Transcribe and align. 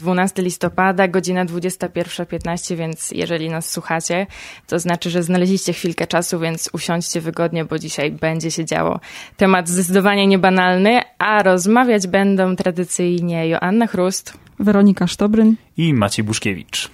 12 0.00 0.42
listopada, 0.42 1.08
godzina 1.08 1.44
21.15, 1.44 2.76
więc 2.76 3.10
jeżeli 3.10 3.48
nas 3.50 3.70
słuchacie, 3.70 4.26
to 4.66 4.78
znaczy, 4.78 5.10
że 5.10 5.22
znaleźliście 5.22 5.72
chwilkę 5.72 6.06
czasu, 6.06 6.40
więc 6.40 6.70
usiądźcie 6.72 7.20
wygodnie, 7.20 7.64
bo 7.64 7.78
dzisiaj 7.78 8.10
będzie 8.10 8.50
się 8.50 8.64
działo. 8.64 9.00
Temat 9.36 9.68
zdecydowanie 9.68 10.26
niebanalny, 10.26 11.00
a 11.18 11.42
rozmawiać 11.42 12.06
będą 12.06 12.56
tradycyjnie 12.56 13.48
Joanna 13.48 13.86
Chrust, 13.86 14.34
Weronika 14.58 15.06
Sztobryn 15.06 15.56
i 15.76 15.94
Maciej 15.94 16.24
Buszkiewicz. 16.24 16.90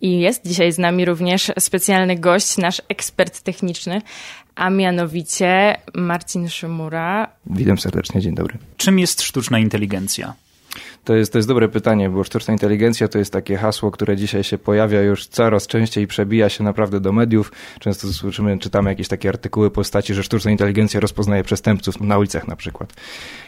I 0.00 0.20
jest 0.20 0.46
dzisiaj 0.46 0.72
z 0.72 0.78
nami 0.78 1.04
również 1.04 1.52
specjalny 1.58 2.16
gość, 2.16 2.58
nasz 2.58 2.82
ekspert 2.88 3.40
techniczny, 3.40 4.02
a 4.54 4.70
mianowicie 4.70 5.76
Marcin 5.94 6.48
Szymura. 6.48 7.28
Witam 7.46 7.78
serdecznie, 7.78 8.20
dzień 8.20 8.34
dobry. 8.34 8.58
Czym 8.76 8.98
jest 8.98 9.22
sztuczna 9.22 9.58
inteligencja? 9.58 10.34
To 11.04 11.14
jest, 11.14 11.32
to 11.32 11.38
jest 11.38 11.48
dobre 11.48 11.68
pytanie, 11.68 12.10
bo 12.10 12.24
sztuczna 12.24 12.54
inteligencja 12.54 13.08
to 13.08 13.18
jest 13.18 13.32
takie 13.32 13.56
hasło, 13.56 13.90
które 13.90 14.16
dzisiaj 14.16 14.44
się 14.44 14.58
pojawia 14.58 15.02
już 15.02 15.26
coraz 15.26 15.66
częściej 15.66 16.04
i 16.04 16.06
przebija 16.06 16.48
się 16.48 16.64
naprawdę 16.64 17.00
do 17.00 17.12
mediów. 17.12 17.52
Często 17.80 18.12
słyszymy, 18.12 18.58
czytamy 18.58 18.90
jakieś 18.90 19.08
takie 19.08 19.28
artykuły 19.28 19.70
postaci, 19.70 20.14
że 20.14 20.22
sztuczna 20.22 20.50
inteligencja 20.50 21.00
rozpoznaje 21.00 21.44
przestępców 21.44 22.00
na 22.00 22.18
ulicach 22.18 22.48
na 22.48 22.56
przykład. 22.56 22.94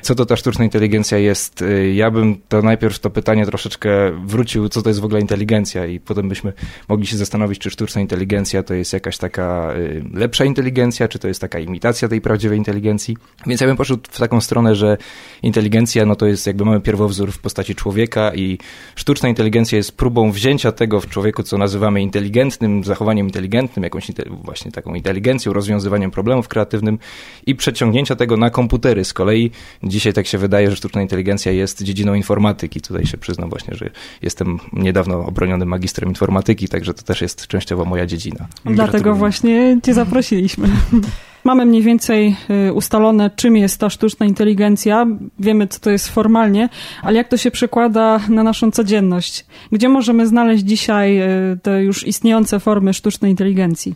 Co 0.02 0.14
to 0.14 0.26
ta 0.26 0.36
sztuczna 0.36 0.64
inteligencja 0.64 1.18
jest? 1.18 1.62
Y, 1.62 1.92
ja 1.92 2.10
bym 2.10 2.36
to 2.48 2.62
najpierw 2.62 2.98
to 2.98 3.10
pytanie 3.10 3.46
troszeczkę 3.46 3.90
wrócił, 4.24 4.68
co 4.68 4.82
to 4.82 4.90
jest 4.90 5.00
w 5.00 5.04
ogóle 5.04 5.20
inteligencja 5.20 5.86
i 5.86 6.00
potem 6.00 6.28
byśmy 6.28 6.52
mogli 6.88 7.06
się 7.06 7.16
zastanowić, 7.16 7.58
czy 7.58 7.70
sztuczna 7.70 8.00
inteligencja 8.00 8.62
to 8.62 8.74
jest 8.74 8.92
jakaś 8.92 9.18
taka 9.18 9.74
y, 9.76 10.04
lepsza 10.14 10.44
inteligencja, 10.44 11.08
czy 11.08 11.18
to 11.18 11.28
jest 11.28 11.40
taka 11.40 11.58
imitacja 11.58 12.08
tej 12.08 12.20
prawdziwej 12.20 12.58
inteligencji. 12.58 13.16
Więc 13.46 13.60
ja 13.60 13.66
bym 13.66 13.76
poszedł 13.76 14.02
w 14.10 14.18
taką 14.18 14.40
stronę, 14.40 14.74
że 14.74 14.96
inteligencja 15.42 16.06
no 16.06 16.16
to 16.16 16.26
jest 16.26 16.46
jakby 16.46 16.64
mamy 16.64 16.80
pierwowzór 16.80 17.21
w 17.30 17.38
postaci 17.38 17.74
człowieka 17.74 18.34
i 18.34 18.58
sztuczna 18.94 19.28
inteligencja 19.28 19.78
jest 19.78 19.96
próbą 19.96 20.32
wzięcia 20.32 20.72
tego 20.72 21.00
w 21.00 21.08
człowieku, 21.08 21.42
co 21.42 21.58
nazywamy 21.58 22.02
inteligentnym, 22.02 22.84
zachowaniem 22.84 23.26
inteligentnym, 23.26 23.84
jakąś 23.84 24.06
właśnie 24.44 24.72
taką 24.72 24.94
inteligencją, 24.94 25.52
rozwiązywaniem 25.52 26.10
problemów 26.10 26.48
kreatywnym 26.48 26.98
i 27.46 27.54
przeciągnięcia 27.54 28.16
tego 28.16 28.36
na 28.36 28.50
komputery. 28.50 29.04
Z 29.04 29.12
kolei 29.12 29.50
dzisiaj 29.82 30.12
tak 30.12 30.26
się 30.26 30.38
wydaje, 30.38 30.70
że 30.70 30.76
sztuczna 30.76 31.02
inteligencja 31.02 31.52
jest 31.52 31.82
dziedziną 31.82 32.14
informatyki. 32.14 32.80
Tutaj 32.80 33.06
się 33.06 33.18
przyznam 33.18 33.50
właśnie, 33.50 33.74
że 33.74 33.90
jestem 34.22 34.58
niedawno 34.72 35.26
obronionym 35.26 35.68
magistrem 35.68 36.08
informatyki, 36.08 36.68
także 36.68 36.94
to 36.94 37.02
też 37.02 37.20
jest 37.20 37.46
częściowo 37.46 37.84
moja 37.84 38.06
dziedzina. 38.06 38.46
Dlatego 38.64 39.14
właśnie 39.14 39.78
cię 39.82 39.94
zaprosiliśmy. 39.94 40.68
Mamy 41.44 41.66
mniej 41.66 41.82
więcej 41.82 42.36
y, 42.68 42.72
ustalone, 42.72 43.30
czym 43.36 43.56
jest 43.56 43.80
ta 43.80 43.90
sztuczna 43.90 44.26
inteligencja. 44.26 45.06
Wiemy, 45.38 45.66
co 45.66 45.80
to 45.80 45.90
jest 45.90 46.08
formalnie, 46.08 46.68
ale 47.02 47.16
jak 47.16 47.28
to 47.28 47.36
się 47.36 47.50
przekłada 47.50 48.20
na 48.28 48.42
naszą 48.42 48.70
codzienność? 48.70 49.46
Gdzie 49.72 49.88
możemy 49.88 50.26
znaleźć 50.26 50.64
dzisiaj 50.64 51.20
y, 51.52 51.58
te 51.62 51.84
już 51.84 52.06
istniejące 52.06 52.60
formy 52.60 52.94
sztucznej 52.94 53.30
inteligencji? 53.30 53.94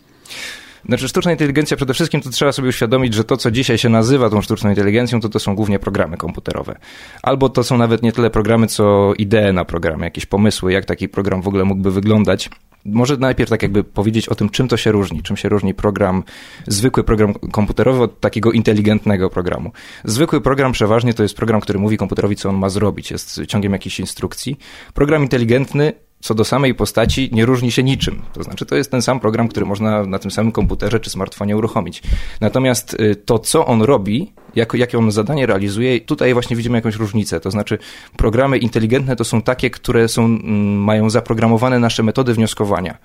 Znaczy 0.85 1.07
sztuczna 1.07 1.31
inteligencja 1.31 1.77
przede 1.77 1.93
wszystkim 1.93 2.21
to 2.21 2.29
trzeba 2.29 2.51
sobie 2.51 2.69
uświadomić, 2.69 3.13
że 3.13 3.23
to 3.23 3.37
co 3.37 3.51
dzisiaj 3.51 3.77
się 3.77 3.89
nazywa 3.89 4.29
tą 4.29 4.41
sztuczną 4.41 4.69
inteligencją, 4.69 5.19
to 5.19 5.29
to 5.29 5.39
są 5.39 5.55
głównie 5.55 5.79
programy 5.79 6.17
komputerowe. 6.17 6.75
Albo 7.23 7.49
to 7.49 7.63
są 7.63 7.77
nawet 7.77 8.03
nie 8.03 8.11
tyle 8.11 8.29
programy, 8.29 8.67
co 8.67 9.13
idee 9.17 9.53
na 9.53 9.65
programy, 9.65 10.05
jakieś 10.05 10.25
pomysły, 10.25 10.73
jak 10.73 10.85
taki 10.85 11.09
program 11.09 11.41
w 11.41 11.47
ogóle 11.47 11.63
mógłby 11.63 11.91
wyglądać. 11.91 12.49
Może 12.85 13.17
najpierw 13.17 13.49
tak 13.49 13.61
jakby 13.61 13.83
powiedzieć 13.83 14.29
o 14.29 14.35
tym, 14.35 14.49
czym 14.49 14.67
to 14.67 14.77
się 14.77 14.91
różni, 14.91 15.23
czym 15.23 15.37
się 15.37 15.49
różni 15.49 15.73
program, 15.73 16.23
zwykły 16.67 17.03
program 17.03 17.33
komputerowy 17.33 18.03
od 18.03 18.19
takiego 18.19 18.51
inteligentnego 18.51 19.29
programu. 19.29 19.71
Zwykły 20.03 20.41
program 20.41 20.71
przeważnie 20.71 21.13
to 21.13 21.23
jest 21.23 21.35
program, 21.35 21.61
który 21.61 21.79
mówi 21.79 21.97
komputerowi, 21.97 22.35
co 22.35 22.49
on 22.49 22.55
ma 22.55 22.69
zrobić, 22.69 23.11
jest 23.11 23.41
ciągiem 23.47 23.73
jakichś 23.73 23.99
instrukcji. 23.99 24.57
Program 24.93 25.23
inteligentny 25.23 25.93
co 26.19 26.35
do 26.35 26.45
samej 26.45 26.75
postaci 26.75 27.29
nie 27.33 27.45
różni 27.45 27.71
się 27.71 27.83
niczym. 27.83 28.21
To 28.33 28.43
znaczy, 28.43 28.65
to 28.65 28.75
jest 28.75 28.91
ten 28.91 29.01
sam 29.01 29.19
program, 29.19 29.47
który 29.47 29.65
można 29.65 30.05
na 30.05 30.19
tym 30.19 30.31
samym 30.31 30.51
komputerze 30.51 30.99
czy 30.99 31.09
smartfonie 31.09 31.57
uruchomić. 31.57 32.03
Natomiast 32.41 32.93
y, 32.93 33.15
to, 33.15 33.39
co 33.39 33.65
on 33.65 33.81
robi, 33.81 34.33
jak, 34.57 34.73
jakie 34.73 34.97
on 34.97 35.11
zadanie 35.11 35.45
realizuje, 35.45 36.01
tutaj 36.01 36.33
właśnie 36.33 36.55
widzimy 36.55 36.77
jakąś 36.77 36.95
różnicę. 36.95 37.39
To 37.39 37.51
znaczy, 37.51 37.77
programy 38.17 38.57
inteligentne 38.57 39.15
to 39.15 39.23
są 39.23 39.41
takie, 39.41 39.69
które 39.69 40.07
są, 40.07 40.25
mm, 40.25 40.83
mają 40.83 41.09
zaprogramowane 41.09 41.79
nasze 41.79 42.03
metody 42.03 42.33
wnioskowania. 42.33 42.97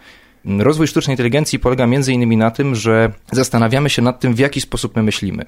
Rozwój 0.44 0.86
sztucznej 0.86 1.14
inteligencji 1.14 1.58
polega 1.58 1.86
między 1.86 2.12
innymi 2.12 2.36
na 2.36 2.50
tym, 2.50 2.74
że 2.74 3.12
zastanawiamy 3.32 3.90
się 3.90 4.02
nad 4.02 4.20
tym, 4.20 4.34
w 4.34 4.38
jaki 4.38 4.60
sposób 4.60 4.96
my 4.96 5.02
myślimy. 5.02 5.44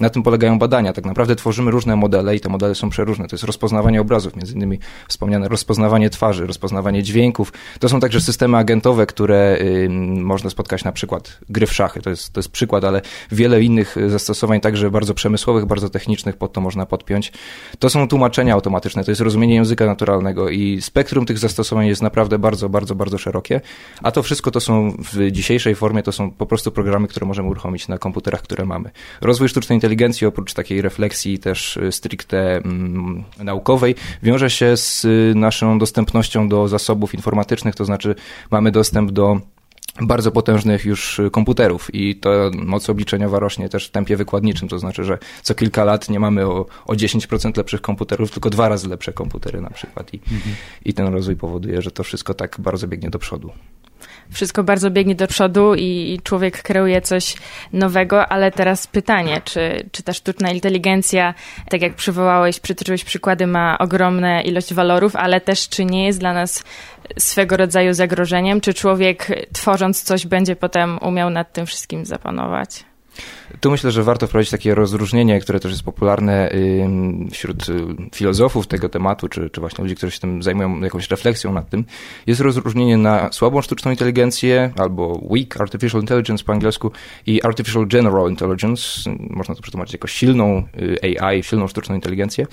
Na 0.00 0.10
tym 0.10 0.22
polegają 0.22 0.58
badania. 0.58 0.92
Tak 0.92 1.04
naprawdę 1.04 1.36
tworzymy 1.36 1.70
różne 1.70 1.96
modele 1.96 2.36
i 2.36 2.40
te 2.40 2.48
modele 2.48 2.74
są 2.74 2.90
przeróżne. 2.90 3.28
To 3.28 3.36
jest 3.36 3.44
rozpoznawanie 3.44 4.00
obrazów, 4.00 4.36
między 4.36 4.54
innymi 4.54 4.78
wspomniane 5.08 5.48
rozpoznawanie 5.48 6.10
twarzy, 6.10 6.46
rozpoznawanie 6.46 7.02
dźwięków. 7.02 7.52
To 7.80 7.88
są 7.88 8.00
także 8.00 8.20
systemy 8.20 8.56
agentowe, 8.56 9.06
które 9.06 9.58
y, 9.60 9.88
można 10.10 10.50
spotkać 10.50 10.84
na 10.84 10.92
przykład 10.92 11.38
gry 11.48 11.66
w 11.66 11.74
szachy. 11.74 12.02
To 12.02 12.10
jest, 12.10 12.32
to 12.32 12.38
jest 12.38 12.50
przykład, 12.50 12.84
ale 12.84 13.02
wiele 13.32 13.62
innych 13.62 13.96
zastosowań, 14.06 14.60
także 14.60 14.90
bardzo 14.90 15.14
przemysłowych, 15.14 15.66
bardzo 15.66 15.90
technicznych 15.90 16.36
pod 16.36 16.52
to 16.52 16.60
można 16.60 16.86
podpiąć. 16.86 17.32
To 17.78 17.90
są 17.90 18.08
tłumaczenia 18.08 18.54
automatyczne, 18.54 19.04
to 19.04 19.10
jest 19.10 19.20
rozumienie 19.20 19.54
języka 19.54 19.86
naturalnego 19.86 20.48
i 20.50 20.82
spektrum 20.82 21.26
tych 21.26 21.38
zastosowań 21.38 21.86
jest 21.86 22.02
naprawdę 22.02 22.38
bardzo, 22.38 22.68
bardzo, 22.68 22.94
bardzo 22.94 23.18
szerokie. 23.18 23.60
A 24.02 24.10
to 24.10 24.22
wszystko 24.22 24.50
to 24.50 24.60
są 24.60 24.92
w 25.12 25.30
dzisiejszej 25.30 25.74
formie, 25.74 26.02
to 26.02 26.12
są 26.12 26.30
po 26.30 26.46
prostu 26.46 26.70
programy, 26.72 27.08
które 27.08 27.26
możemy 27.26 27.48
uruchomić 27.48 27.88
na 27.88 27.98
komputerach, 27.98 28.42
które 28.42 28.64
mamy. 28.64 28.90
Rozwój 29.20 29.48
sztucznej 29.48 29.80
inteligencji, 29.88 30.26
oprócz 30.26 30.54
takiej 30.54 30.82
refleksji 30.82 31.38
też 31.38 31.76
y, 31.76 31.92
stricte 31.92 32.56
mm, 32.56 33.24
naukowej, 33.38 33.94
wiąże 34.22 34.50
się 34.50 34.76
z 34.76 35.04
y, 35.04 35.32
naszą 35.36 35.78
dostępnością 35.78 36.48
do 36.48 36.68
zasobów 36.68 37.14
informatycznych, 37.14 37.74
to 37.74 37.84
znaczy 37.84 38.14
mamy 38.50 38.70
dostęp 38.70 39.10
do 39.10 39.40
bardzo 40.00 40.30
potężnych 40.30 40.84
już 40.84 41.20
komputerów 41.32 41.94
i 41.94 42.16
ta 42.16 42.30
moc 42.54 42.90
obliczeniowa 42.90 43.38
rośnie 43.38 43.68
też 43.68 43.88
w 43.88 43.90
tempie 43.90 44.16
wykładniczym, 44.16 44.68
to 44.68 44.78
znaczy, 44.78 45.04
że 45.04 45.18
co 45.42 45.54
kilka 45.54 45.84
lat 45.84 46.08
nie 46.08 46.20
mamy 46.20 46.46
o, 46.46 46.66
o 46.86 46.92
10% 46.92 47.56
lepszych 47.56 47.80
komputerów, 47.80 48.30
tylko 48.30 48.50
dwa 48.50 48.68
razy 48.68 48.88
lepsze 48.88 49.12
komputery 49.12 49.60
na 49.60 49.70
przykład 49.70 50.14
I, 50.14 50.16
mhm. 50.16 50.56
i 50.84 50.94
ten 50.94 51.06
rozwój 51.06 51.36
powoduje, 51.36 51.82
że 51.82 51.90
to 51.90 52.02
wszystko 52.02 52.34
tak 52.34 52.56
bardzo 52.58 52.88
biegnie 52.88 53.10
do 53.10 53.18
przodu 53.18 53.50
wszystko 54.30 54.64
bardzo 54.64 54.90
biegnie 54.90 55.14
do 55.14 55.26
przodu 55.26 55.74
i 55.74 56.20
człowiek 56.22 56.62
kreuje 56.62 57.00
coś 57.00 57.34
nowego, 57.72 58.28
ale 58.28 58.50
teraz 58.50 58.86
pytanie, 58.86 59.40
czy, 59.44 59.88
czy 59.92 60.02
ta 60.02 60.12
sztuczna 60.12 60.50
inteligencja, 60.50 61.34
tak 61.68 61.82
jak 61.82 61.94
przywołałeś, 61.94 62.60
przytoczyłeś 62.60 63.04
przykłady, 63.04 63.46
ma 63.46 63.78
ogromną 63.78 64.40
ilość 64.40 64.74
walorów, 64.74 65.16
ale 65.16 65.40
też 65.40 65.68
czy 65.68 65.84
nie 65.84 66.06
jest 66.06 66.18
dla 66.18 66.32
nas 66.32 66.64
swego 67.18 67.56
rodzaju 67.56 67.94
zagrożeniem, 67.94 68.60
czy 68.60 68.74
człowiek 68.74 69.28
tworząc 69.52 70.02
coś 70.02 70.26
będzie 70.26 70.56
potem 70.56 70.98
umiał 71.02 71.30
nad 71.30 71.52
tym 71.52 71.66
wszystkim 71.66 72.04
zapanować? 72.04 72.84
Tu 73.60 73.70
myślę, 73.70 73.90
że 73.90 74.02
warto 74.02 74.26
wprowadzić 74.26 74.50
takie 74.50 74.74
rozróżnienie, 74.74 75.40
które 75.40 75.60
też 75.60 75.72
jest 75.72 75.82
popularne 75.82 76.50
wśród 77.32 77.68
y, 77.68 77.74
filozofów 78.14 78.66
tego 78.66 78.88
tematu, 78.88 79.28
czy, 79.28 79.50
czy 79.50 79.60
właśnie 79.60 79.82
ludzi, 79.82 79.96
którzy 79.96 80.12
się 80.12 80.20
tym 80.20 80.42
zajmują 80.42 80.80
jakąś 80.80 81.10
refleksją 81.10 81.52
nad 81.52 81.70
tym. 81.70 81.84
Jest 82.26 82.40
rozróżnienie 82.40 82.96
na 82.96 83.32
słabą 83.32 83.62
sztuczną 83.62 83.90
inteligencję, 83.90 84.72
albo 84.76 85.20
weak 85.30 85.60
artificial 85.60 86.00
intelligence 86.00 86.44
po 86.44 86.52
angielsku 86.52 86.90
i 87.26 87.42
artificial 87.42 87.86
general 87.86 88.30
intelligence. 88.30 89.10
Można 89.30 89.54
to 89.54 89.62
przetłumaczyć 89.62 89.92
jako 89.92 90.08
silną 90.08 90.62
y, 91.04 91.20
AI, 91.22 91.42
silną 91.42 91.68
sztuczną 91.68 91.94
inteligencję. 91.94 92.46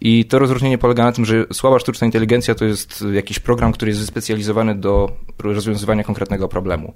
I 0.00 0.24
to 0.24 0.38
rozróżnienie 0.38 0.78
polega 0.78 1.04
na 1.04 1.12
tym, 1.12 1.24
że 1.24 1.44
słaba 1.52 1.78
sztuczna 1.78 2.04
inteligencja 2.04 2.54
to 2.54 2.64
jest 2.64 3.04
jakiś 3.12 3.38
program, 3.38 3.72
który 3.72 3.90
jest 3.90 4.00
wyspecjalizowany 4.00 4.74
do 4.74 5.10
rozwiązywania 5.38 6.04
konkretnego 6.04 6.48
problemu. 6.48 6.94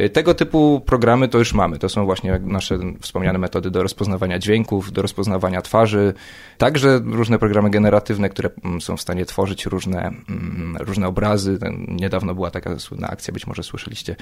Y, 0.00 0.10
tego 0.10 0.34
typu 0.34 0.82
programy 0.86 1.28
to 1.28 1.38
już 1.38 1.54
mamy. 1.54 1.78
To 1.78 1.88
są 1.88 2.04
właśnie 2.04 2.40
nasze 2.42 2.78
wspomniane 3.00 3.38
metody 3.38 3.70
do 3.70 3.82
rozpoznawania 3.82 4.38
dźwięków, 4.38 4.92
do 4.92 5.02
rozpoznawania 5.02 5.62
twarzy, 5.62 6.14
także 6.58 7.00
różne 7.04 7.38
programy 7.38 7.70
generatywne, 7.70 8.28
które 8.28 8.50
mm, 8.64 8.80
są 8.80 8.96
w 8.96 9.00
stanie 9.00 9.24
tworzyć 9.24 9.66
różne, 9.66 10.00
mm, 10.28 10.76
różne 10.80 11.08
obrazy. 11.08 11.58
Niedawno 11.88 12.34
była 12.34 12.50
taka 12.50 12.78
słynna 12.78 13.08
akcja, 13.08 13.32
być 13.32 13.46
może 13.46 13.62
słyszeliście, 13.62 14.16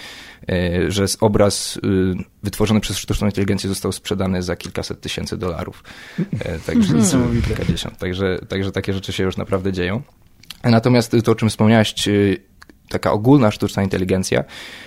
y, 0.50 0.90
że 0.92 1.04
obraz 1.20 1.76
y, 1.76 1.80
wytworzony 2.42 2.80
przez 2.80 2.98
sztuczną 2.98 3.26
inteligencję 3.26 3.68
został 3.68 3.92
sprzedany 3.92 4.42
za 4.42 4.56
kilkaset 4.56 5.00
tysięcy 5.00 5.36
dolarów. 5.36 5.84
Także, 6.66 6.94
kilkadziesiąt. 7.46 7.98
Także, 7.98 8.38
także 8.48 8.72
takie 8.72 8.92
rzeczy 8.92 9.12
się 9.12 9.24
już 9.24 9.36
naprawdę 9.36 9.72
dzieją. 9.72 10.02
Natomiast 10.64 11.16
to, 11.24 11.32
o 11.32 11.34
czym 11.34 11.48
wspomniałeś, 11.48 11.94
taka 12.88 13.12
ogólna 13.12 13.50
sztuczna 13.50 13.82
inteligencja, 13.82 14.44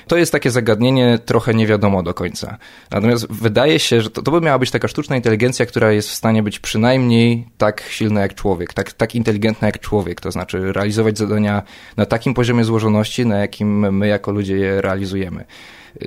to 0.07 0.17
jest 0.17 0.31
takie 0.31 0.51
zagadnienie 0.51 1.19
trochę 1.25 1.53
nie 1.53 1.67
wiadomo 1.67 2.03
do 2.03 2.13
końca. 2.13 2.57
Natomiast 2.91 3.27
wydaje 3.31 3.79
się, 3.79 4.01
że 4.01 4.09
to, 4.09 4.21
to 4.21 4.31
by 4.31 4.41
miała 4.41 4.59
być 4.59 4.71
taka 4.71 4.87
sztuczna 4.87 5.15
inteligencja, 5.15 5.65
która 5.65 5.91
jest 5.91 6.09
w 6.09 6.13
stanie 6.13 6.43
być 6.43 6.59
przynajmniej 6.59 7.47
tak 7.57 7.83
silna 7.89 8.21
jak 8.21 8.35
człowiek, 8.35 8.73
tak, 8.73 8.91
tak 8.91 9.15
inteligentna 9.15 9.67
jak 9.67 9.79
człowiek, 9.79 10.21
to 10.21 10.31
znaczy 10.31 10.73
realizować 10.73 11.17
zadania 11.17 11.63
na 11.97 12.05
takim 12.05 12.33
poziomie 12.33 12.63
złożoności, 12.63 13.25
na 13.25 13.37
jakim 13.37 13.97
my 13.97 14.07
jako 14.07 14.31
ludzie 14.31 14.57
je 14.57 14.81
realizujemy. 14.81 15.45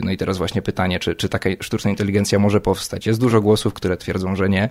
No 0.02 0.10
i 0.10 0.16
teraz 0.16 0.38
właśnie 0.38 0.62
pytanie, 0.62 0.98
czy, 0.98 1.14
czy 1.14 1.28
taka 1.28 1.50
sztuczna 1.60 1.90
inteligencja 1.90 2.38
może 2.38 2.60
powstać? 2.60 3.06
Jest 3.06 3.20
dużo 3.20 3.40
głosów, 3.40 3.75
które 3.75 3.96
twierdzą, 3.96 4.37
że 4.37 4.48
nie, 4.48 4.70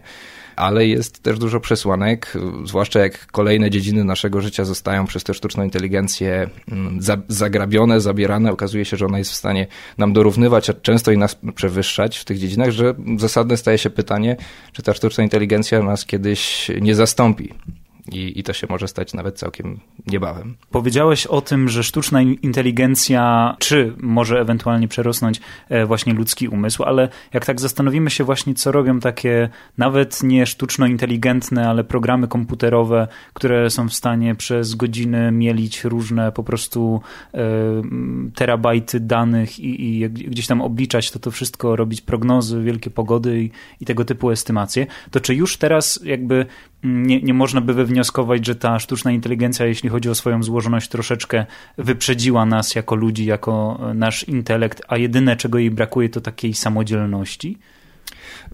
ale 0.55 0.87
jest 0.87 1.23
też 1.23 1.39
dużo 1.39 1.59
przesłanek, 1.59 2.33
zwłaszcza 2.65 2.99
jak 2.99 3.27
kolejne 3.27 3.69
dziedziny 3.69 4.03
naszego 4.03 4.41
życia 4.41 4.65
zostają 4.65 5.05
przez 5.05 5.23
tę 5.23 5.33
sztuczną 5.33 5.63
inteligencję 5.63 6.49
mm, 6.71 6.99
zagrabione, 7.27 8.01
zabierane. 8.01 8.51
Okazuje 8.51 8.85
się, 8.85 8.97
że 8.97 9.05
ona 9.05 9.17
jest 9.17 9.31
w 9.31 9.35
stanie 9.35 9.67
nam 9.97 10.13
dorównywać, 10.13 10.69
a 10.69 10.73
często 10.73 11.11
i 11.11 11.17
nas 11.17 11.39
przewyższać 11.55 12.17
w 12.17 12.25
tych 12.25 12.39
dziedzinach, 12.39 12.71
że 12.71 12.93
zasadne 13.17 13.57
staje 13.57 13.77
się 13.77 13.89
pytanie, 13.89 14.35
czy 14.73 14.83
ta 14.83 14.93
sztuczna 14.93 15.23
inteligencja 15.23 15.83
nas 15.83 16.05
kiedyś 16.05 16.71
nie 16.81 16.95
zastąpi 16.95 17.53
i, 18.11 18.39
i 18.39 18.43
to 18.43 18.53
się 18.53 18.67
może 18.69 18.87
stać 18.87 19.13
nawet 19.13 19.37
całkiem 19.37 19.79
niebawem. 20.07 20.55
Powiedziałeś 20.71 21.25
o 21.25 21.41
tym, 21.41 21.69
że 21.69 21.83
sztuczna 21.83 22.21
inteligencja, 22.21 23.55
czy 23.59 23.93
może 23.97 24.39
ewentualnie 24.39 24.87
przerosnąć 24.87 25.41
e, 25.69 25.85
właśnie 25.85 26.13
ludzki 26.13 26.47
umysł, 26.47 26.83
ale 26.83 27.09
jak 27.33 27.45
tak 27.45 27.61
zastanowimy 27.61 28.09
się 28.09 28.23
właśnie, 28.23 28.53
co 28.53 28.71
robią 28.71 28.99
takie 28.99 29.49
nawet 29.77 30.23
nie 30.23 30.45
sztuczno 30.45 30.87
inteligentne, 30.87 31.69
ale 31.69 31.83
programy 31.83 32.27
komputerowe, 32.27 33.07
które 33.33 33.69
są 33.69 33.89
w 33.89 33.93
stanie 33.93 34.35
przez 34.35 34.75
godziny 34.75 35.31
mielić 35.31 35.83
różne 35.83 36.31
po 36.31 36.43
prostu 36.43 37.01
e, 37.33 37.39
terabajty 38.35 38.99
danych 38.99 39.59
i, 39.59 40.01
i, 40.01 40.09
gdzieś 40.09 40.47
tam 40.47 40.61
obliczać 40.61 41.11
to, 41.11 41.19
to 41.19 41.31
wszystko, 41.31 41.75
robić 41.75 42.01
prognozy, 42.01 42.63
wielkie 42.63 42.89
pogody 42.89 43.43
i, 43.43 43.51
i 43.81 43.85
tego 43.85 44.05
typu 44.05 44.31
estymacje, 44.31 44.87
to 45.11 45.19
czy 45.19 45.35
już 45.35 45.57
teraz 45.57 45.99
jakby 46.03 46.45
nie, 46.83 47.21
nie 47.21 47.33
można 47.33 47.61
by 47.61 47.73
wywnioskować, 47.73 47.98
że 48.45 48.55
ta 48.55 48.79
sztuczna 48.79 49.11
inteligencja, 49.11 49.65
jeśli 49.65 49.89
chodzi 49.89 50.09
o 50.09 50.15
swoją 50.15 50.43
złożoność, 50.43 50.89
troszeczkę 50.89 51.45
wyprzedziła 51.77 52.45
nas 52.45 52.75
jako 52.75 52.95
ludzi, 52.95 53.25
jako 53.25 53.79
nasz 53.95 54.23
intelekt, 54.23 54.81
a 54.87 54.97
jedyne, 54.97 55.37
czego 55.37 55.57
jej 55.57 55.71
brakuje, 55.71 56.09
to 56.09 56.21
takiej 56.21 56.53
samodzielności? 56.53 57.57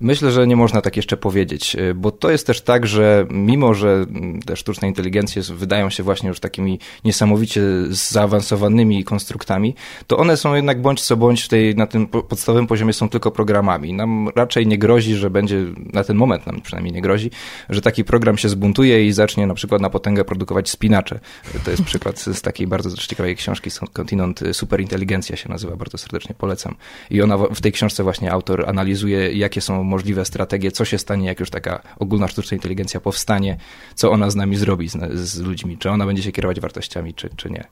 Myślę, 0.01 0.31
że 0.31 0.47
nie 0.47 0.55
można 0.55 0.81
tak 0.81 0.97
jeszcze 0.97 1.17
powiedzieć, 1.17 1.75
y, 1.75 1.93
bo 1.93 2.11
to 2.11 2.31
jest 2.31 2.47
też 2.47 2.61
tak, 2.61 2.87
że 2.87 3.25
mimo, 3.29 3.73
że 3.73 4.05
te 4.45 4.55
sztuczne 4.55 4.87
inteligencje 4.87 5.41
wydają 5.41 5.89
się 5.89 6.03
właśnie 6.03 6.29
już 6.29 6.39
takimi 6.39 6.79
niesamowicie 7.03 7.61
zaawansowanymi 7.89 9.03
konstruktami, 9.03 9.75
to 10.07 10.17
one 10.17 10.37
są 10.37 10.55
jednak 10.55 10.81
bądź 10.81 11.01
co 11.01 11.17
bądź 11.17 11.43
w 11.43 11.47
tej, 11.47 11.75
na 11.75 11.87
tym 11.87 12.07
podstawowym 12.07 12.67
poziomie 12.67 12.93
są 12.93 13.09
tylko 13.09 13.31
programami. 13.31 13.93
Nam 13.93 14.29
raczej 14.35 14.67
nie 14.67 14.77
grozi, 14.77 15.15
że 15.15 15.29
będzie, 15.29 15.65
na 15.93 16.03
ten 16.03 16.17
moment 16.17 16.47
nam 16.47 16.61
przynajmniej 16.61 16.93
nie 16.93 17.01
grozi, 17.01 17.31
że 17.69 17.81
taki 17.81 18.03
program 18.03 18.37
się 18.37 18.49
zbuntuje 18.49 19.07
i 19.07 19.11
zacznie 19.11 19.47
na 19.47 19.53
przykład 19.53 19.81
na 19.81 19.89
potęgę 19.89 20.25
produkować 20.25 20.69
spinacze. 20.69 21.19
To 21.65 21.71
jest 21.71 21.83
przykład 21.83 22.19
z 22.19 22.41
takiej 22.41 22.67
bardzo 22.67 22.97
ciekawej 22.97 23.35
książki 23.35 23.69
Kontynent 23.93 24.39
Superinteligencja 24.51 25.35
się 25.35 25.49
nazywa, 25.49 25.75
bardzo 25.75 25.97
serdecznie 25.97 26.35
polecam. 26.37 26.75
I 27.09 27.21
ona 27.21 27.37
w 27.37 27.61
tej 27.61 27.71
książce 27.71 28.03
właśnie 28.03 28.31
autor 28.31 28.69
analizuje, 28.69 29.31
jakie 29.33 29.61
są 29.61 29.84
możliwe 29.85 30.25
strategie, 30.25 30.71
co 30.71 30.85
się 30.85 30.97
stanie, 30.97 31.27
jak 31.27 31.39
już 31.39 31.49
taka 31.49 31.81
ogólna 31.99 32.27
sztuczna 32.27 32.55
inteligencja 32.55 32.99
powstanie, 32.99 33.57
co 33.95 34.11
ona 34.11 34.29
z 34.29 34.35
nami 34.35 34.55
zrobi, 34.55 34.89
z, 34.89 34.97
z 35.13 35.39
ludźmi, 35.39 35.77
czy 35.77 35.89
ona 35.89 36.05
będzie 36.05 36.23
się 36.23 36.31
kierować 36.31 36.59
wartościami, 36.59 37.13
czy, 37.13 37.29
czy 37.35 37.49
nie. 37.49 37.63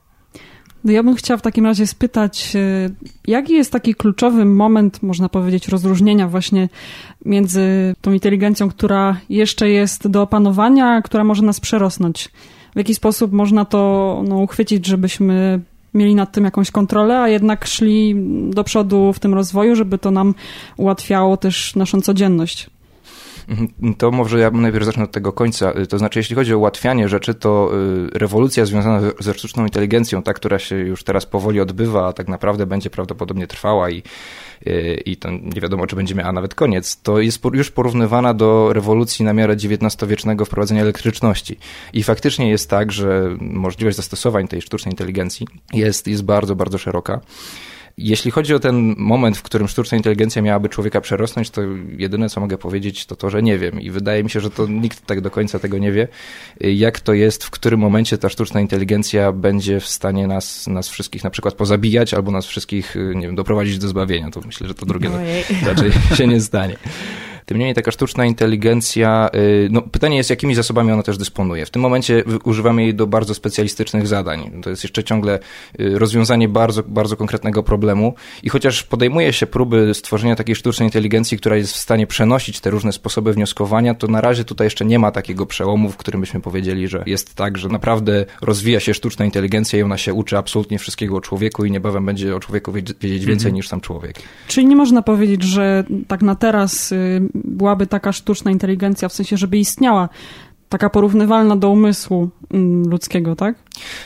No 0.84 0.92
ja 0.92 1.02
bym 1.02 1.14
chciała 1.14 1.38
w 1.38 1.42
takim 1.42 1.66
razie 1.66 1.86
spytać, 1.86 2.56
e, 2.56 2.90
jaki 3.26 3.52
jest 3.52 3.72
taki 3.72 3.94
kluczowy 3.94 4.44
moment, 4.44 5.02
można 5.02 5.28
powiedzieć, 5.28 5.68
rozróżnienia 5.68 6.28
właśnie 6.28 6.68
między 7.24 7.94
tą 8.00 8.12
inteligencją, 8.12 8.68
która 8.68 9.20
jeszcze 9.28 9.70
jest 9.70 10.08
do 10.08 10.22
opanowania, 10.22 11.02
która 11.02 11.24
może 11.24 11.42
nas 11.42 11.60
przerosnąć? 11.60 12.28
W 12.74 12.78
jaki 12.78 12.94
sposób 12.94 13.32
można 13.32 13.64
to 13.64 14.22
no, 14.28 14.38
uchwycić, 14.38 14.86
żebyśmy 14.86 15.60
mieli 15.94 16.14
nad 16.14 16.32
tym 16.32 16.44
jakąś 16.44 16.70
kontrolę, 16.70 17.20
a 17.20 17.28
jednak 17.28 17.66
szli 17.66 18.14
do 18.50 18.64
przodu 18.64 19.12
w 19.12 19.18
tym 19.18 19.34
rozwoju, 19.34 19.76
żeby 19.76 19.98
to 19.98 20.10
nam 20.10 20.34
ułatwiało 20.76 21.36
też 21.36 21.74
naszą 21.76 22.00
codzienność. 22.00 22.70
Mhm. 23.48 23.94
To 23.94 24.10
może 24.10 24.38
ja 24.38 24.50
najpierw 24.50 24.84
zacznę 24.84 25.04
od 25.04 25.10
tego 25.10 25.32
końca. 25.32 25.72
To 25.88 25.98
znaczy, 25.98 26.18
jeśli 26.18 26.36
chodzi 26.36 26.54
o 26.54 26.58
ułatwianie 26.58 27.08
rzeczy, 27.08 27.34
to 27.34 27.70
y, 28.14 28.18
rewolucja 28.18 28.66
związana 28.66 29.00
ze 29.20 29.34
sztuczną 29.34 29.64
inteligencją, 29.64 30.22
ta, 30.22 30.34
która 30.34 30.58
się 30.58 30.76
już 30.76 31.04
teraz 31.04 31.26
powoli 31.26 31.60
odbywa, 31.60 32.08
a 32.08 32.12
tak 32.12 32.28
naprawdę 32.28 32.66
będzie 32.66 32.90
prawdopodobnie 32.90 33.46
trwała 33.46 33.90
i, 33.90 34.02
y, 34.66 35.02
i 35.06 35.16
to 35.16 35.30
nie 35.30 35.60
wiadomo, 35.60 35.86
czy 35.86 35.96
będzie 35.96 36.14
miała 36.14 36.32
nawet 36.32 36.54
koniec, 36.54 37.02
to 37.02 37.20
jest 37.20 37.44
już 37.52 37.70
porównywana 37.70 38.34
do 38.34 38.72
rewolucji 38.72 39.24
na 39.24 39.32
miarę 39.32 39.54
XIX-wiecznego 39.54 40.44
wprowadzenia 40.44 40.82
elektryczności. 40.82 41.58
I 41.92 42.02
faktycznie 42.02 42.50
jest 42.50 42.70
tak, 42.70 42.92
że 42.92 43.36
możliwość 43.40 43.96
zastosowań 43.96 44.48
tej 44.48 44.62
sztucznej 44.62 44.92
inteligencji 44.92 45.46
jest, 45.72 46.06
jest 46.06 46.24
bardzo, 46.24 46.56
bardzo 46.56 46.78
szeroka. 46.78 47.20
Jeśli 47.98 48.30
chodzi 48.30 48.54
o 48.54 48.58
ten 48.58 48.94
moment, 48.98 49.36
w 49.36 49.42
którym 49.42 49.68
sztuczna 49.68 49.96
inteligencja 49.96 50.42
miałaby 50.42 50.68
człowieka 50.68 51.00
przerosnąć, 51.00 51.50
to 51.50 51.62
jedyne, 51.98 52.28
co 52.28 52.40
mogę 52.40 52.58
powiedzieć, 52.58 53.06
to 53.06 53.16
to, 53.16 53.30
że 53.30 53.42
nie 53.42 53.58
wiem. 53.58 53.80
I 53.80 53.90
wydaje 53.90 54.24
mi 54.24 54.30
się, 54.30 54.40
że 54.40 54.50
to 54.50 54.66
nikt 54.66 55.06
tak 55.06 55.20
do 55.20 55.30
końca 55.30 55.58
tego 55.58 55.78
nie 55.78 55.92
wie, 55.92 56.08
jak 56.60 57.00
to 57.00 57.12
jest, 57.12 57.44
w 57.44 57.50
którym 57.50 57.80
momencie 57.80 58.18
ta 58.18 58.28
sztuczna 58.28 58.60
inteligencja 58.60 59.32
będzie 59.32 59.80
w 59.80 59.86
stanie 59.88 60.26
nas, 60.26 60.66
nas 60.66 60.88
wszystkich 60.88 61.24
na 61.24 61.30
przykład 61.30 61.54
pozabijać, 61.54 62.14
albo 62.14 62.30
nas 62.30 62.46
wszystkich, 62.46 62.96
nie 63.14 63.26
wiem, 63.26 63.34
doprowadzić 63.34 63.78
do 63.78 63.88
zbawienia. 63.88 64.30
To 64.30 64.40
myślę, 64.46 64.68
że 64.68 64.74
to 64.74 64.86
drugie 64.86 65.10
raczej 65.66 65.92
się 66.16 66.26
nie 66.26 66.40
stanie. 66.40 66.76
Tym 67.46 67.58
niemniej 67.58 67.74
taka 67.74 67.90
sztuczna 67.90 68.26
inteligencja, 68.26 69.30
y, 69.34 69.68
no 69.70 69.82
pytanie 69.82 70.16
jest, 70.16 70.30
jakimi 70.30 70.54
zasobami 70.54 70.92
ona 70.92 71.02
też 71.02 71.18
dysponuje. 71.18 71.66
W 71.66 71.70
tym 71.70 71.82
momencie 71.82 72.24
używamy 72.44 72.82
jej 72.82 72.94
do 72.94 73.06
bardzo 73.06 73.34
specjalistycznych 73.34 74.06
zadań. 74.06 74.50
To 74.62 74.70
jest 74.70 74.82
jeszcze 74.82 75.04
ciągle 75.04 75.38
y, 75.80 75.98
rozwiązanie 75.98 76.48
bardzo, 76.48 76.82
bardzo 76.82 77.16
konkretnego 77.16 77.62
problemu 77.62 78.14
i 78.42 78.48
chociaż 78.48 78.82
podejmuje 78.82 79.32
się 79.32 79.46
próby 79.46 79.94
stworzenia 79.94 80.36
takiej 80.36 80.56
sztucznej 80.56 80.88
inteligencji, 80.88 81.38
która 81.38 81.56
jest 81.56 81.72
w 81.72 81.78
stanie 81.78 82.06
przenosić 82.06 82.60
te 82.60 82.70
różne 82.70 82.92
sposoby 82.92 83.32
wnioskowania, 83.32 83.94
to 83.94 84.06
na 84.06 84.20
razie 84.20 84.44
tutaj 84.44 84.66
jeszcze 84.66 84.84
nie 84.84 84.98
ma 84.98 85.10
takiego 85.10 85.46
przełomu, 85.46 85.90
w 85.90 85.96
którym 85.96 86.20
byśmy 86.20 86.40
powiedzieli, 86.40 86.88
że 86.88 87.02
jest 87.06 87.34
tak, 87.34 87.58
że 87.58 87.68
naprawdę 87.68 88.26
rozwija 88.42 88.80
się 88.80 88.94
sztuczna 88.94 89.24
inteligencja 89.24 89.78
i 89.78 89.82
ona 89.82 89.98
się 89.98 90.14
uczy 90.14 90.38
absolutnie 90.38 90.78
wszystkiego 90.78 91.16
o 91.16 91.20
człowieku 91.20 91.64
i 91.64 91.70
niebawem 91.70 92.06
będzie 92.06 92.36
o 92.36 92.40
człowieku 92.40 92.72
wiedzieć 92.72 93.26
więcej 93.26 93.48
mhm. 93.48 93.54
niż 93.54 93.68
sam 93.68 93.80
człowiek. 93.80 94.22
Czyli 94.48 94.66
nie 94.66 94.76
można 94.76 95.02
powiedzieć, 95.02 95.42
że 95.42 95.84
tak 96.08 96.22
na 96.22 96.34
teraz 96.34 96.92
y, 96.92 97.20
byłaby 97.34 97.86
taka 97.86 98.12
sztuczna 98.12 98.50
inteligencja, 98.50 99.08
w 99.08 99.12
sensie, 99.12 99.36
żeby 99.36 99.58
istniała, 99.58 100.08
taka 100.68 100.90
porównywalna 100.90 101.56
do 101.56 101.70
umysłu 101.70 102.30
mm, 102.50 102.90
ludzkiego, 102.90 103.36
tak? 103.36 103.54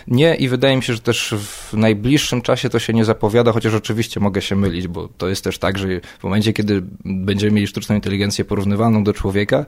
Nie 0.07 0.35
i 0.35 0.49
wydaje 0.49 0.77
mi 0.77 0.83
się, 0.83 0.95
że 0.95 1.01
też 1.01 1.35
w 1.39 1.75
najbliższym 1.75 2.43
czasie 2.43 2.69
to 2.69 2.79
się 2.79 2.93
nie 2.93 3.05
zapowiada, 3.05 3.53
chociaż 3.53 3.75
oczywiście 3.75 4.21
mogę 4.21 4.43
się 4.43 4.57
mylić, 4.57 4.89
bo 4.89 5.09
to 5.09 5.29
jest 5.29 5.45
też 5.45 5.59
tak, 5.59 5.79
że 5.79 5.89
w 6.19 6.25
momencie, 6.25 6.53
kiedy 6.53 6.83
będziemy 7.05 7.53
mieli 7.53 7.67
sztuczną 7.67 7.95
inteligencję 7.95 8.45
porównywalną 8.45 9.05
do 9.05 9.13
człowieka, 9.13 9.67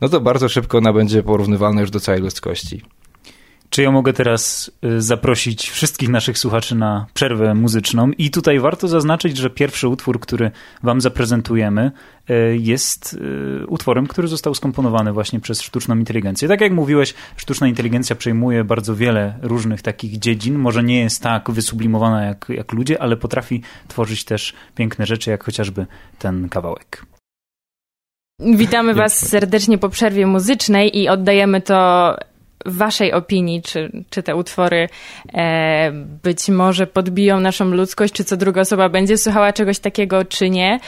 no 0.00 0.08
to 0.08 0.20
bardzo 0.20 0.48
szybko 0.48 0.78
ona 0.78 0.92
będzie 0.92 1.22
porównywalna 1.22 1.80
już 1.80 1.90
do 1.90 2.00
całej 2.00 2.20
ludzkości. 2.20 2.82
Czy 3.72 3.82
ja 3.82 3.90
mogę 3.90 4.12
teraz 4.12 4.70
y, 4.84 5.02
zaprosić 5.02 5.70
wszystkich 5.70 6.08
naszych 6.08 6.38
słuchaczy 6.38 6.74
na 6.74 7.06
przerwę 7.14 7.54
muzyczną? 7.54 8.10
I 8.18 8.30
tutaj 8.30 8.60
warto 8.60 8.88
zaznaczyć, 8.88 9.36
że 9.36 9.50
pierwszy 9.50 9.88
utwór, 9.88 10.20
który 10.20 10.50
Wam 10.82 11.00
zaprezentujemy, 11.00 11.90
y, 12.30 12.56
jest 12.60 13.14
y, 13.62 13.66
utworem, 13.66 14.06
który 14.06 14.28
został 14.28 14.54
skomponowany 14.54 15.12
właśnie 15.12 15.40
przez 15.40 15.62
sztuczną 15.62 15.96
inteligencję. 15.96 16.48
Tak 16.48 16.60
jak 16.60 16.72
mówiłeś, 16.72 17.14
sztuczna 17.36 17.68
inteligencja 17.68 18.16
przejmuje 18.16 18.64
bardzo 18.64 18.96
wiele 18.96 19.38
różnych 19.42 19.82
takich 19.82 20.18
dziedzin. 20.18 20.58
Może 20.58 20.82
nie 20.82 21.00
jest 21.00 21.22
tak 21.22 21.50
wysublimowana 21.50 22.24
jak, 22.24 22.46
jak 22.48 22.72
ludzie, 22.72 23.02
ale 23.02 23.16
potrafi 23.16 23.62
tworzyć 23.88 24.24
też 24.24 24.54
piękne 24.74 25.06
rzeczy, 25.06 25.30
jak 25.30 25.44
chociażby 25.44 25.86
ten 26.18 26.48
kawałek. 26.48 27.06
Witamy 28.40 28.94
Was 28.94 29.28
serdecznie 29.28 29.78
po 29.78 29.88
przerwie 29.88 30.26
muzycznej 30.26 30.98
i 30.98 31.08
oddajemy 31.08 31.60
to 31.60 32.16
waszej 32.66 33.12
opinii, 33.12 33.62
czy, 33.62 34.04
czy 34.10 34.22
te 34.22 34.36
utwory 34.36 34.88
e, 35.34 35.92
być 36.22 36.48
może 36.48 36.86
podbiją 36.86 37.40
naszą 37.40 37.64
ludzkość, 37.64 38.14
czy 38.14 38.24
co 38.24 38.36
druga 38.36 38.60
osoba 38.60 38.88
będzie 38.88 39.18
słuchała 39.18 39.52
czegoś 39.52 39.78
takiego, 39.78 40.24
czy 40.24 40.50
nie. 40.50 40.80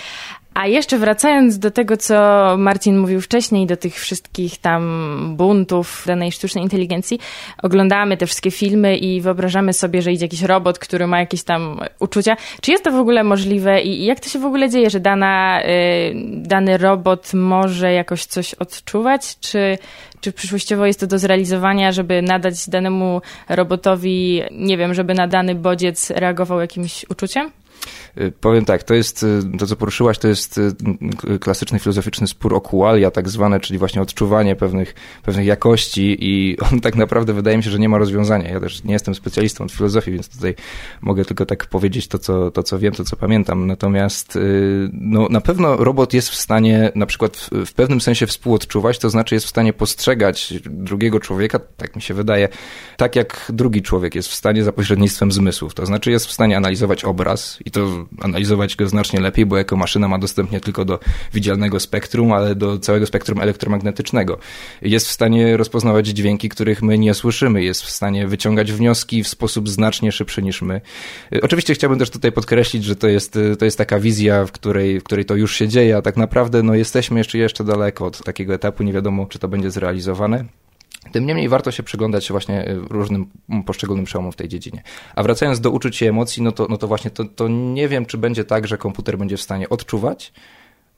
A 0.55 0.67
jeszcze 0.67 0.99
wracając 0.99 1.59
do 1.59 1.71
tego, 1.71 1.97
co 1.97 2.15
Marcin 2.59 2.99
mówił 2.99 3.21
wcześniej, 3.21 3.67
do 3.67 3.77
tych 3.77 3.95
wszystkich 3.95 4.59
tam 4.59 5.35
buntów 5.37 6.05
danej 6.07 6.33
sztucznej 6.33 6.65
inteligencji, 6.65 7.19
oglądamy 7.63 8.17
te 8.17 8.27
wszystkie 8.27 8.51
filmy 8.51 8.97
i 8.97 9.21
wyobrażamy 9.21 9.73
sobie, 9.73 10.03
że 10.03 10.13
idzie 10.13 10.25
jakiś 10.25 10.43
robot, 10.43 10.79
który 10.79 11.07
ma 11.07 11.21
jakieś 11.21 11.43
tam 11.43 11.81
uczucia. 11.99 12.37
Czy 12.61 12.71
jest 12.71 12.85
to 12.85 12.93
w 12.93 12.95
ogóle 12.95 13.25
możliwe 13.25 13.83
i 13.83 14.05
jak 14.05 14.21
to 14.21 14.29
się 14.29 14.39
w 14.39 14.45
ogóle 14.45 14.71
dzieje, 14.71 14.91
że 14.91 15.01
dana, 15.01 15.63
y, 15.63 15.67
dany 16.33 16.79
robot 16.79 17.35
może 17.35 17.93
jakoś 17.93 18.25
coś 18.25 18.55
odczuwać? 18.55 19.39
Czy, 19.41 19.79
czy 20.21 20.33
przyszłościowo 20.33 20.87
jest 20.87 21.01
to 21.01 21.07
do 21.07 21.19
zrealizowania, 21.19 21.93
żeby 21.93 22.23
nadać 22.23 22.69
danemu 22.69 23.21
robotowi, 23.49 24.43
nie 24.51 24.77
wiem, 24.77 24.95
żeby 24.95 25.15
na 25.15 25.27
dany 25.27 25.55
bodziec 25.55 26.11
reagował 26.11 26.61
jakimś 26.61 27.07
uczuciem? 27.09 27.51
Y, 28.19 28.33
powiem 28.41 28.65
tak, 28.65 28.83
to 28.83 28.95
jest, 28.95 29.23
y, 29.23 29.59
to 29.59 29.67
co 29.67 29.77
poruszyłaś, 29.77 30.19
to 30.19 30.29
jest 30.29 30.59
y, 30.59 31.39
klasyczny 31.39 31.79
filozoficzny 31.79 32.27
spór 32.27 32.55
o 32.55 32.61
kualia 32.61 33.11
tak 33.11 33.29
zwane, 33.29 33.61
czyli 33.61 33.79
właśnie 33.79 34.03
odczuwanie 34.03 34.57
pewnych, 34.57 34.95
pewnych 35.23 35.47
jakości 35.47 36.17
i 36.21 36.57
on 36.73 36.81
tak 36.81 36.97
naprawdę 36.97 37.33
wydaje 37.33 37.57
mi 37.57 37.63
się, 37.63 37.71
że 37.71 37.79
nie 37.79 37.89
ma 37.89 37.99
rozwiązania. 37.99 38.51
Ja 38.51 38.61
też 38.61 38.85
nie 38.85 38.93
jestem 38.93 39.15
specjalistą 39.15 39.65
od 39.65 39.73
filozofii, 39.73 40.13
więc 40.13 40.29
tutaj 40.29 40.55
mogę 41.01 41.25
tylko 41.25 41.47
tak 41.47 41.67
powiedzieć 41.67 42.09
to, 42.09 42.19
co, 42.19 42.51
to, 42.51 42.63
co 42.63 42.79
wiem, 42.79 42.93
to, 42.93 43.05
co 43.05 43.17
pamiętam. 43.17 43.67
Natomiast 43.67 44.39
no, 44.93 45.29
na 45.31 45.41
pewno 45.41 45.77
robot 45.77 46.15
jest 46.15 46.29
w 46.29 46.35
stanie 46.35 46.93
na 46.95 47.07
przykład 47.07 47.37
w, 47.37 47.67
w 47.67 47.73
pewnym 47.73 48.01
sensie 48.01 48.27
współodczuwać, 48.27 48.99
to 48.99 49.11
znaczy 49.11 49.35
jest 49.35 49.47
w 49.47 49.49
stanie 49.49 49.73
postrzegać 49.73 50.55
drugiego 50.65 51.21
człowieka, 51.21 51.61
tak 51.77 51.97
mi 51.97 52.03
się 52.03 52.15
wydaje, 52.15 52.49
tak 52.97 53.17
jak 53.17 53.53
drugi 53.53 53.83
człowiek 53.83 54.15
jest 54.15 54.29
w 54.29 54.35
stanie 54.35 54.65
za 54.65 54.73
pośrednictwem 54.73 55.33
zmysłów. 55.33 55.75
To 55.75 55.87
znaczy 55.87 56.11
jest 56.11 56.27
w 56.27 56.33
stanie 56.33 56.57
analizować 56.57 57.05
obraz 57.05 57.59
i 57.65 57.71
to 57.75 58.07
analizować 58.21 58.77
go 58.77 58.89
znacznie 58.89 59.21
lepiej, 59.21 59.47
bo 59.47 59.57
jako 59.57 59.77
maszyna 59.77 60.09
ma 60.09 60.19
dostęp 60.19 60.53
nie 60.53 60.61
tylko 60.61 60.85
do 60.85 60.99
widzialnego 61.35 61.81
spektrum, 61.81 62.33
ale 62.33 62.55
do 62.55 62.79
całego 62.79 63.07
spektrum 63.07 63.41
elektromagnetycznego. 63.41 64.39
Jest 64.83 65.09
w 65.09 65.11
stanie 65.11 65.57
rozpoznawać 65.57 66.07
dźwięki, 66.07 66.49
których 66.49 66.83
my 66.83 66.99
nie 66.99 67.15
słyszymy, 67.15 67.63
jest 67.63 67.83
w 67.83 67.91
stanie 67.91 68.27
wyciągać 68.27 68.73
wnioski 68.73 69.23
w 69.23 69.29
sposób 69.29 69.69
znacznie 69.69 70.13
szybszy 70.13 70.43
niż 70.43 70.63
my. 70.63 70.81
Oczywiście 71.43 71.75
chciałbym 71.75 71.99
też 71.99 72.11
tutaj 72.11 72.33
podkreślić, 72.33 72.85
że 72.85 72.97
to 72.97 73.09
jest, 73.09 73.39
to 73.59 73.65
jest 73.65 73.79
taka 73.79 74.01
wizja, 74.01 74.47
w 74.47 74.53
której, 74.53 75.01
w 75.01 75.05
której 75.05 75.25
to 75.25 75.35
już 75.37 75.57
się 75.57 75.69
dzieje, 75.69 75.97
a 75.97 76.03
tak 76.03 76.17
naprawdę 76.17 76.63
no, 76.63 76.75
jesteśmy 76.75 77.19
jeszcze, 77.19 77.39
jeszcze 77.39 77.65
daleko 77.65 78.07
od 78.07 78.25
takiego 78.25 78.55
etapu, 78.55 78.83
nie 78.83 78.93
wiadomo, 78.93 79.27
czy 79.27 79.39
to 79.39 79.49
będzie 79.49 79.71
zrealizowane. 79.71 80.45
Tym 81.13 81.27
niemniej 81.27 81.49
warto 81.49 81.71
się 81.71 81.83
przyglądać 81.83 82.31
właśnie 82.31 82.69
y, 82.69 82.75
różnym 82.75 83.27
poszczególnym 83.67 84.05
przełomom 84.05 84.33
w 84.33 84.37
tej 84.37 84.49
dziedzinie. 84.49 84.83
A 85.15 85.23
wracając 85.23 85.61
do 85.61 85.71
uczuć 85.71 86.03
i 86.03 86.07
emocji, 86.07 86.43
no 86.43 86.53
to, 86.53 86.67
no 86.71 86.77
to 86.77 86.89
właśnie 86.89 87.11
to, 87.11 87.25
to 87.25 87.49
nie 87.49 87.89
wiem, 87.89 88.07
czy 88.07 88.19
będzie 88.19 88.45
tak, 88.45 88.67
że 88.67 88.79
komputer 88.79 89.19
będzie 89.19 89.37
w 89.37 89.43
stanie 89.43 89.69
odczuwać, 89.69 90.33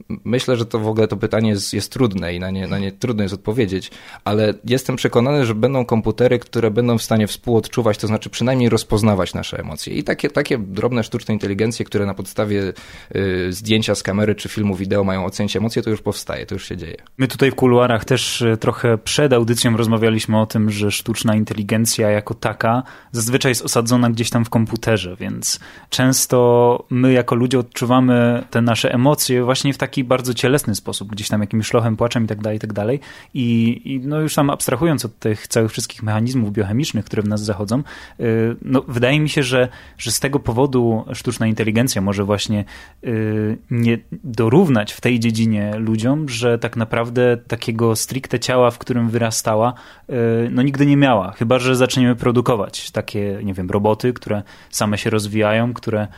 Myślę, 0.08 0.56
że 0.56 0.66
to 0.66 0.78
w 0.78 0.88
ogóle 0.88 1.08
to 1.08 1.16
pytanie 1.16 1.50
jest, 1.50 1.74
jest 1.74 1.92
trudne 1.92 2.34
i 2.34 2.40
na 2.40 2.50
nie, 2.50 2.66
na 2.66 2.78
nie 2.78 2.92
trudno 2.92 3.22
jest 3.22 3.34
odpowiedzieć, 3.34 3.90
ale 4.24 4.54
jestem 4.64 4.96
przekonany, 4.96 5.46
że 5.46 5.54
będą 5.54 5.84
komputery, 5.84 6.38
które 6.38 6.70
będą 6.70 6.98
w 6.98 7.02
stanie 7.02 7.26
współodczuwać, 7.26 7.98
to 7.98 8.06
znaczy 8.06 8.30
przynajmniej 8.30 8.68
rozpoznawać 8.68 9.34
nasze 9.34 9.58
emocje. 9.58 9.94
I 9.94 10.04
takie, 10.04 10.30
takie 10.30 10.58
drobne 10.58 11.04
sztuczne 11.04 11.34
inteligencje, 11.34 11.84
które 11.84 12.06
na 12.06 12.14
podstawie 12.14 12.72
y, 13.16 13.52
zdjęcia 13.52 13.94
z 13.94 14.02
kamery 14.02 14.34
czy 14.34 14.48
filmu 14.48 14.74
wideo 14.74 15.04
mają 15.04 15.24
ocenić 15.24 15.56
emocje, 15.56 15.82
to 15.82 15.90
już 15.90 16.02
powstaje, 16.02 16.46
to 16.46 16.54
już 16.54 16.68
się 16.68 16.76
dzieje. 16.76 16.96
My 17.18 17.28
tutaj 17.28 17.50
w 17.50 17.54
kuluarach 17.54 18.04
też 18.04 18.42
y, 18.42 18.56
trochę 18.56 18.98
przed 18.98 19.32
audycją 19.32 19.76
rozmawialiśmy 19.76 20.40
o 20.40 20.46
tym, 20.46 20.70
że 20.70 20.90
sztuczna 20.90 21.34
inteligencja 21.34 22.10
jako 22.10 22.34
taka 22.34 22.82
zazwyczaj 23.12 23.50
jest 23.50 23.64
osadzona 23.64 24.10
gdzieś 24.10 24.30
tam 24.30 24.44
w 24.44 24.50
komputerze, 24.50 25.16
więc 25.20 25.60
często 25.90 26.84
my 26.90 27.12
jako 27.12 27.34
ludzie 27.34 27.58
odczuwamy 27.58 28.44
te 28.50 28.62
nasze 28.62 28.94
emocje 28.94 29.44
właśnie 29.44 29.72
w 29.72 29.78
taki 29.78 29.95
bardzo 30.04 30.34
cielesny 30.34 30.74
sposób, 30.74 31.08
gdzieś 31.08 31.28
tam 31.28 31.40
jakimś 31.40 31.66
szlochem, 31.66 31.96
płaczem 31.96 32.24
i 32.24 32.26
tak 32.26 32.40
dalej, 32.40 32.56
i 32.56 32.60
tak 32.60 32.72
dalej. 32.72 33.00
I, 33.34 34.00
no 34.04 34.20
już 34.20 34.34
tam 34.34 34.50
abstrahując 34.50 35.04
od 35.04 35.18
tych 35.18 35.48
całych 35.48 35.70
wszystkich 35.70 36.02
mechanizmów 36.02 36.52
biochemicznych, 36.52 37.04
które 37.04 37.22
w 37.22 37.28
nas 37.28 37.44
zachodzą, 37.44 37.82
y, 38.20 38.56
no 38.62 38.84
wydaje 38.88 39.20
mi 39.20 39.28
się, 39.28 39.42
że, 39.42 39.68
że 39.98 40.10
z 40.10 40.20
tego 40.20 40.40
powodu 40.40 41.04
sztuczna 41.12 41.46
inteligencja 41.46 42.02
może 42.02 42.24
właśnie 42.24 42.64
y, 43.04 43.58
nie 43.70 43.98
dorównać 44.24 44.92
w 44.92 45.00
tej 45.00 45.20
dziedzinie 45.20 45.72
ludziom, 45.78 46.28
że 46.28 46.58
tak 46.58 46.76
naprawdę 46.76 47.36
takiego 47.36 47.96
stricte 47.96 48.40
ciała, 48.40 48.70
w 48.70 48.78
którym 48.78 49.08
wyrastała, 49.08 49.74
y, 50.10 50.14
no 50.50 50.62
nigdy 50.62 50.86
nie 50.86 50.96
miała. 50.96 51.32
Chyba, 51.32 51.58
że 51.58 51.76
zaczniemy 51.76 52.16
produkować 52.16 52.90
takie, 52.90 53.40
nie 53.44 53.54
wiem, 53.54 53.70
roboty, 53.70 54.12
które 54.12 54.42
same 54.70 54.98
się 54.98 55.10
rozwijają, 55.10 55.74
które 55.74 56.08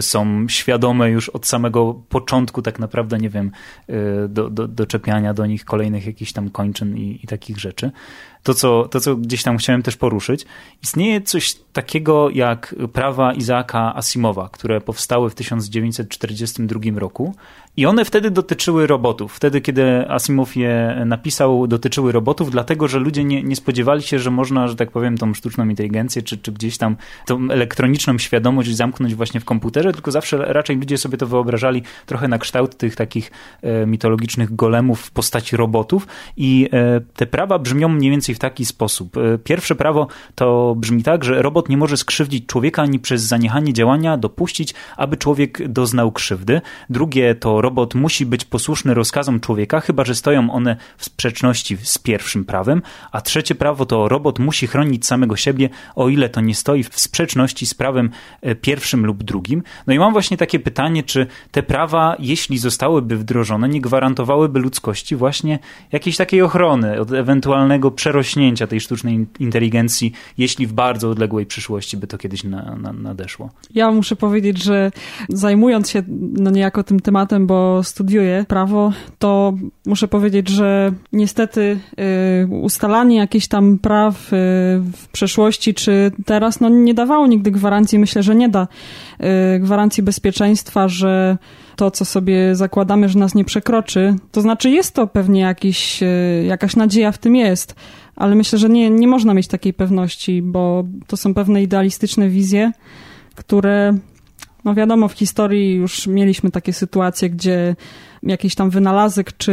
są 0.00 0.48
świadome 0.48 1.10
już 1.10 1.28
od 1.28 1.46
samego 1.46 1.94
początku 2.08 2.62
tak 2.62 2.78
naprawdę 2.78 3.18
nie 3.18 3.27
wiem, 3.30 3.50
y, 3.90 4.28
do, 4.28 4.50
do, 4.50 4.68
doczepiania 4.68 5.34
do 5.34 5.46
nich 5.46 5.64
kolejnych 5.64 6.06
jakichś 6.06 6.32
tam 6.32 6.50
kończyn 6.50 6.96
i, 6.96 7.20
i 7.22 7.26
takich 7.26 7.58
rzeczy 7.58 7.90
to 8.42 8.54
co, 8.54 8.88
to, 8.88 9.00
co 9.00 9.16
gdzieś 9.16 9.42
tam 9.42 9.58
chciałem 9.58 9.82
też 9.82 9.96
poruszyć. 9.96 10.46
Istnieje 10.82 11.20
coś 11.20 11.54
takiego 11.72 12.30
jak 12.30 12.74
prawa 12.92 13.32
Izaaka 13.32 13.94
Asimowa, 13.96 14.48
które 14.48 14.80
powstały 14.80 15.30
w 15.30 15.34
1942 15.34 16.80
roku 16.98 17.34
i 17.78 17.86
one 17.86 18.04
wtedy 18.04 18.30
dotyczyły 18.30 18.86
robotów. 18.86 19.34
Wtedy, 19.34 19.60
kiedy 19.60 20.10
Asimov 20.10 20.56
je 20.56 21.02
napisał, 21.06 21.66
dotyczyły 21.66 22.12
robotów, 22.12 22.50
dlatego, 22.50 22.88
że 22.88 22.98
ludzie 22.98 23.24
nie, 23.24 23.42
nie 23.42 23.56
spodziewali 23.56 24.02
się, 24.02 24.18
że 24.18 24.30
można, 24.30 24.68
że 24.68 24.76
tak 24.76 24.90
powiem, 24.90 25.18
tą 25.18 25.34
sztuczną 25.34 25.68
inteligencję, 25.68 26.22
czy, 26.22 26.38
czy 26.38 26.52
gdzieś 26.52 26.78
tam 26.78 26.96
tą 27.26 27.50
elektroniczną 27.50 28.18
świadomość 28.18 28.76
zamknąć 28.76 29.14
właśnie 29.14 29.40
w 29.40 29.44
komputerze, 29.44 29.92
tylko 29.92 30.10
zawsze 30.10 30.36
raczej 30.38 30.76
ludzie 30.76 30.98
sobie 30.98 31.18
to 31.18 31.26
wyobrażali 31.26 31.82
trochę 32.06 32.28
na 32.28 32.38
kształt 32.38 32.76
tych 32.76 32.96
takich 32.96 33.30
e, 33.62 33.86
mitologicznych 33.86 34.56
golemów 34.56 35.00
w 35.00 35.10
postaci 35.10 35.56
robotów 35.56 36.06
i 36.36 36.68
e, 36.72 37.00
te 37.00 37.26
prawa 37.26 37.58
brzmią 37.58 37.88
mniej 37.88 38.10
więcej 38.10 38.34
w 38.34 38.38
taki 38.38 38.64
sposób. 38.64 39.16
E, 39.16 39.38
pierwsze 39.38 39.74
prawo 39.74 40.06
to 40.34 40.74
brzmi 40.78 41.02
tak, 41.02 41.24
że 41.24 41.42
robot 41.42 41.68
nie 41.68 41.76
może 41.76 41.96
skrzywdzić 41.96 42.46
człowieka 42.46 42.82
ani 42.82 42.98
przez 42.98 43.22
zaniechanie 43.22 43.72
działania 43.72 44.16
dopuścić, 44.16 44.74
aby 44.96 45.16
człowiek 45.16 45.68
doznał 45.68 46.12
krzywdy. 46.12 46.60
Drugie 46.90 47.34
to 47.34 47.67
robot 47.68 47.94
musi 47.94 48.26
być 48.26 48.44
posłuszny 48.44 48.94
rozkazom 48.94 49.40
człowieka, 49.40 49.80
chyba 49.80 50.04
że 50.04 50.14
stoją 50.14 50.50
one 50.50 50.76
w 50.96 51.04
sprzeczności 51.04 51.76
z 51.82 51.98
pierwszym 51.98 52.44
prawem. 52.44 52.82
A 53.12 53.20
trzecie 53.20 53.54
prawo 53.54 53.86
to 53.86 54.08
robot 54.08 54.38
musi 54.38 54.66
chronić 54.66 55.06
samego 55.06 55.36
siebie, 55.36 55.68
o 55.96 56.08
ile 56.08 56.28
to 56.28 56.40
nie 56.40 56.54
stoi 56.54 56.82
w 56.82 57.00
sprzeczności 57.00 57.66
z 57.66 57.74
prawem 57.74 58.10
e, 58.42 58.54
pierwszym 58.54 59.06
lub 59.06 59.22
drugim. 59.22 59.62
No 59.86 59.94
i 59.94 59.98
mam 59.98 60.12
właśnie 60.12 60.36
takie 60.36 60.58
pytanie, 60.58 61.02
czy 61.02 61.26
te 61.50 61.62
prawa, 61.62 62.16
jeśli 62.18 62.58
zostałyby 62.58 63.16
wdrożone, 63.16 63.68
nie 63.68 63.80
gwarantowałyby 63.80 64.60
ludzkości 64.60 65.16
właśnie 65.16 65.58
jakiejś 65.92 66.16
takiej 66.16 66.42
ochrony 66.42 67.00
od 67.00 67.12
ewentualnego 67.12 67.90
przerośnięcia 67.90 68.28
rośnięcia 68.28 68.66
tej 68.66 68.80
sztucznej 68.80 69.26
inteligencji, 69.40 70.12
jeśli 70.38 70.66
w 70.66 70.72
bardzo 70.72 71.10
odległej 71.10 71.46
przyszłości 71.46 71.96
by 71.96 72.06
to 72.06 72.18
kiedyś 72.18 72.44
na, 72.44 72.76
na, 72.76 72.92
nadeszło. 72.92 73.50
Ja 73.74 73.90
muszę 73.90 74.16
powiedzieć, 74.16 74.62
że 74.62 74.90
zajmując 75.28 75.90
się 75.90 76.02
no 76.32 76.50
niejako 76.50 76.82
tym 76.82 77.00
tematem, 77.00 77.46
bo 77.46 77.57
studiuję 77.82 78.44
prawo, 78.48 78.92
to 79.18 79.54
muszę 79.86 80.08
powiedzieć, 80.08 80.48
że 80.48 80.92
niestety 81.12 81.78
y, 82.42 82.46
ustalanie 82.46 83.16
jakichś 83.16 83.46
tam 83.46 83.78
praw 83.78 84.14
y, 84.14 84.36
w 84.92 85.08
przeszłości 85.12 85.74
czy 85.74 86.12
teraz 86.26 86.60
no 86.60 86.68
nie 86.68 86.94
dawało 86.94 87.26
nigdy 87.26 87.50
gwarancji, 87.50 87.98
myślę, 87.98 88.22
że 88.22 88.34
nie 88.34 88.48
da 88.48 88.68
y, 89.56 89.58
gwarancji 89.60 90.02
bezpieczeństwa, 90.02 90.88
że 90.88 91.38
to, 91.76 91.90
co 91.90 92.04
sobie 92.04 92.56
zakładamy, 92.56 93.08
że 93.08 93.18
nas 93.18 93.34
nie 93.34 93.44
przekroczy. 93.44 94.14
To 94.32 94.40
znaczy, 94.40 94.70
jest 94.70 94.94
to 94.94 95.06
pewnie 95.06 95.40
jakiś, 95.40 96.00
jakaś 96.46 96.76
nadzieja 96.76 97.12
w 97.12 97.18
tym 97.18 97.36
jest, 97.36 97.74
ale 98.16 98.34
myślę, 98.34 98.58
że 98.58 98.68
nie, 98.68 98.90
nie 98.90 99.08
można 99.08 99.34
mieć 99.34 99.48
takiej 99.48 99.74
pewności, 99.74 100.42
bo 100.42 100.84
to 101.06 101.16
są 101.16 101.34
pewne 101.34 101.62
idealistyczne 101.62 102.28
wizje, 102.28 102.72
które, 103.34 103.98
no 104.64 104.74
wiadomo, 104.74 105.08
w 105.08 105.12
historii 105.12 105.74
już 105.74 106.06
mieliśmy 106.06 106.50
takie 106.50 106.72
sytuacje, 106.72 107.30
gdzie 107.30 107.76
jakiś 108.22 108.54
tam 108.54 108.70
wynalazek 108.70 109.36
czy, 109.36 109.52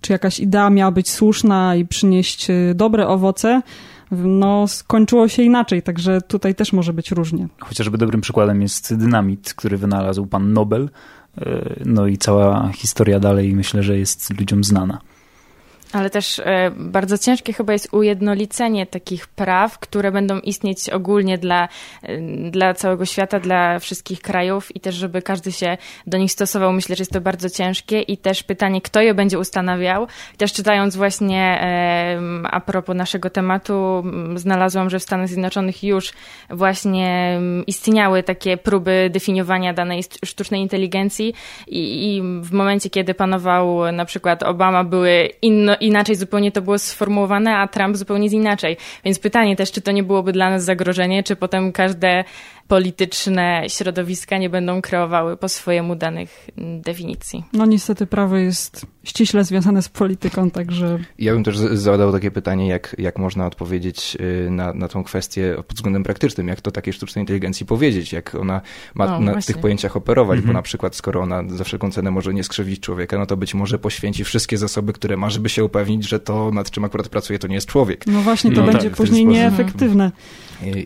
czy 0.00 0.12
jakaś 0.12 0.40
idea 0.40 0.70
miała 0.70 0.90
być 0.90 1.10
słuszna 1.10 1.76
i 1.76 1.86
przynieść 1.86 2.50
y, 2.50 2.72
dobre 2.74 3.08
owoce, 3.08 3.62
no 4.10 4.68
skończyło 4.68 5.28
się 5.28 5.42
inaczej, 5.42 5.82
także 5.82 6.20
tutaj 6.20 6.54
też 6.54 6.72
może 6.72 6.92
być 6.92 7.10
różnie. 7.10 7.48
Chociażby 7.60 7.98
dobrym 7.98 8.20
przykładem 8.20 8.62
jest 8.62 8.94
dynamit, 8.94 9.54
który 9.54 9.76
wynalazł 9.76 10.26
pan 10.26 10.52
Nobel, 10.52 10.88
y, 11.38 11.82
no 11.84 12.06
i 12.06 12.18
cała 12.18 12.70
historia 12.72 13.20
dalej 13.20 13.54
myślę, 13.54 13.82
że 13.82 13.98
jest 13.98 14.38
ludziom 14.38 14.64
znana. 14.64 15.00
Ale 15.96 16.10
też 16.10 16.38
e, 16.38 16.70
bardzo 16.76 17.18
ciężkie 17.18 17.52
chyba 17.52 17.72
jest 17.72 17.88
ujednolicenie 17.92 18.86
takich 18.86 19.26
praw, 19.26 19.78
które 19.78 20.12
będą 20.12 20.38
istnieć 20.38 20.90
ogólnie 20.90 21.38
dla, 21.38 21.68
e, 22.02 22.18
dla 22.50 22.74
całego 22.74 23.04
świata, 23.04 23.40
dla 23.40 23.78
wszystkich 23.78 24.20
krajów 24.20 24.76
i 24.76 24.80
też, 24.80 24.94
żeby 24.94 25.22
każdy 25.22 25.52
się 25.52 25.76
do 26.06 26.18
nich 26.18 26.32
stosował. 26.32 26.72
Myślę, 26.72 26.96
że 26.96 27.00
jest 27.00 27.12
to 27.12 27.20
bardzo 27.20 27.50
ciężkie 27.50 28.00
i 28.00 28.18
też 28.18 28.42
pytanie, 28.42 28.80
kto 28.80 29.00
je 29.00 29.14
będzie 29.14 29.38
ustanawiał. 29.38 30.06
Też 30.36 30.52
czytając 30.52 30.96
właśnie 30.96 31.42
e, 31.62 32.20
a 32.50 32.60
propos 32.60 32.96
naszego 32.96 33.30
tematu, 33.30 34.04
znalazłam, 34.34 34.90
że 34.90 34.98
w 34.98 35.02
Stanach 35.02 35.28
Zjednoczonych 35.28 35.84
już 35.84 36.12
właśnie 36.50 37.40
istniały 37.66 38.22
takie 38.22 38.56
próby 38.56 39.10
definiowania 39.12 39.72
danej 39.72 40.02
sztucznej 40.24 40.60
inteligencji 40.60 41.34
i, 41.66 42.16
i 42.16 42.22
w 42.42 42.52
momencie, 42.52 42.90
kiedy 42.90 43.14
panował 43.14 43.92
na 43.92 44.04
przykład 44.04 44.42
Obama, 44.42 44.84
były 44.84 45.30
inno, 45.42 45.76
inaczej 45.86 46.16
zupełnie 46.16 46.52
to 46.52 46.62
było 46.62 46.78
sformułowane, 46.78 47.56
a 47.56 47.68
Trump 47.68 47.96
zupełnie 47.96 48.26
inaczej. 48.26 48.76
Więc 49.04 49.18
pytanie 49.18 49.56
też, 49.56 49.72
czy 49.72 49.80
to 49.80 49.92
nie 49.92 50.02
byłoby 50.02 50.32
dla 50.32 50.50
nas 50.50 50.64
zagrożenie, 50.64 51.22
czy 51.22 51.36
potem 51.36 51.72
każde 51.72 52.24
polityczne 52.68 53.64
środowiska 53.68 54.38
nie 54.38 54.50
będą 54.50 54.82
kreowały 54.82 55.36
po 55.36 55.48
swojemu 55.48 55.96
danych 55.96 56.50
definicji. 56.80 57.44
No 57.52 57.66
niestety 57.66 58.06
prawo 58.06 58.36
jest 58.36 58.86
ściśle 59.04 59.44
związane 59.44 59.82
z 59.82 59.88
polityką, 59.88 60.50
także... 60.50 60.98
Ja 61.18 61.32
bym 61.32 61.44
też 61.44 61.56
zadał 61.56 62.12
takie 62.12 62.30
pytanie, 62.30 62.68
jak, 62.68 62.96
jak 62.98 63.18
można 63.18 63.46
odpowiedzieć 63.46 64.16
y, 64.46 64.50
na, 64.50 64.74
na 64.74 64.88
tą 64.88 65.04
kwestię 65.04 65.54
pod 65.56 65.76
względem 65.76 66.02
praktycznym, 66.02 66.48
jak 66.48 66.60
to 66.60 66.70
takiej 66.70 66.92
sztucznej 66.92 67.22
inteligencji 67.22 67.66
powiedzieć, 67.66 68.12
jak 68.12 68.34
ona 68.34 68.60
ma 68.94 69.06
no, 69.06 69.20
na 69.20 69.32
właśnie. 69.32 69.54
tych 69.54 69.62
pojęciach 69.62 69.96
operować, 69.96 70.36
mhm. 70.36 70.46
bo 70.46 70.58
na 70.58 70.62
przykład 70.62 70.96
skoro 70.96 71.20
ona 71.20 71.42
za 71.48 71.64
wszelką 71.64 71.90
cenę 71.90 72.10
może 72.10 72.34
nie 72.34 72.44
skrzywić 72.44 72.80
człowieka, 72.80 73.18
no 73.18 73.26
to 73.26 73.36
być 73.36 73.54
może 73.54 73.78
poświęci 73.78 74.24
wszystkie 74.24 74.58
zasoby, 74.58 74.92
które 74.92 75.16
ma, 75.16 75.30
żeby 75.30 75.48
się 75.48 75.64
upewnić, 75.64 76.08
że 76.08 76.20
to 76.20 76.50
nad 76.50 76.70
czym 76.70 76.84
akurat 76.84 77.08
pracuje, 77.08 77.38
to 77.38 77.48
nie 77.48 77.54
jest 77.54 77.68
człowiek. 77.68 78.06
No 78.06 78.20
właśnie, 78.22 78.52
to 78.52 78.60
no 78.60 78.66
będzie 78.66 78.88
tak, 78.88 78.96
później 78.96 79.26
nieefektywne. 79.26 80.12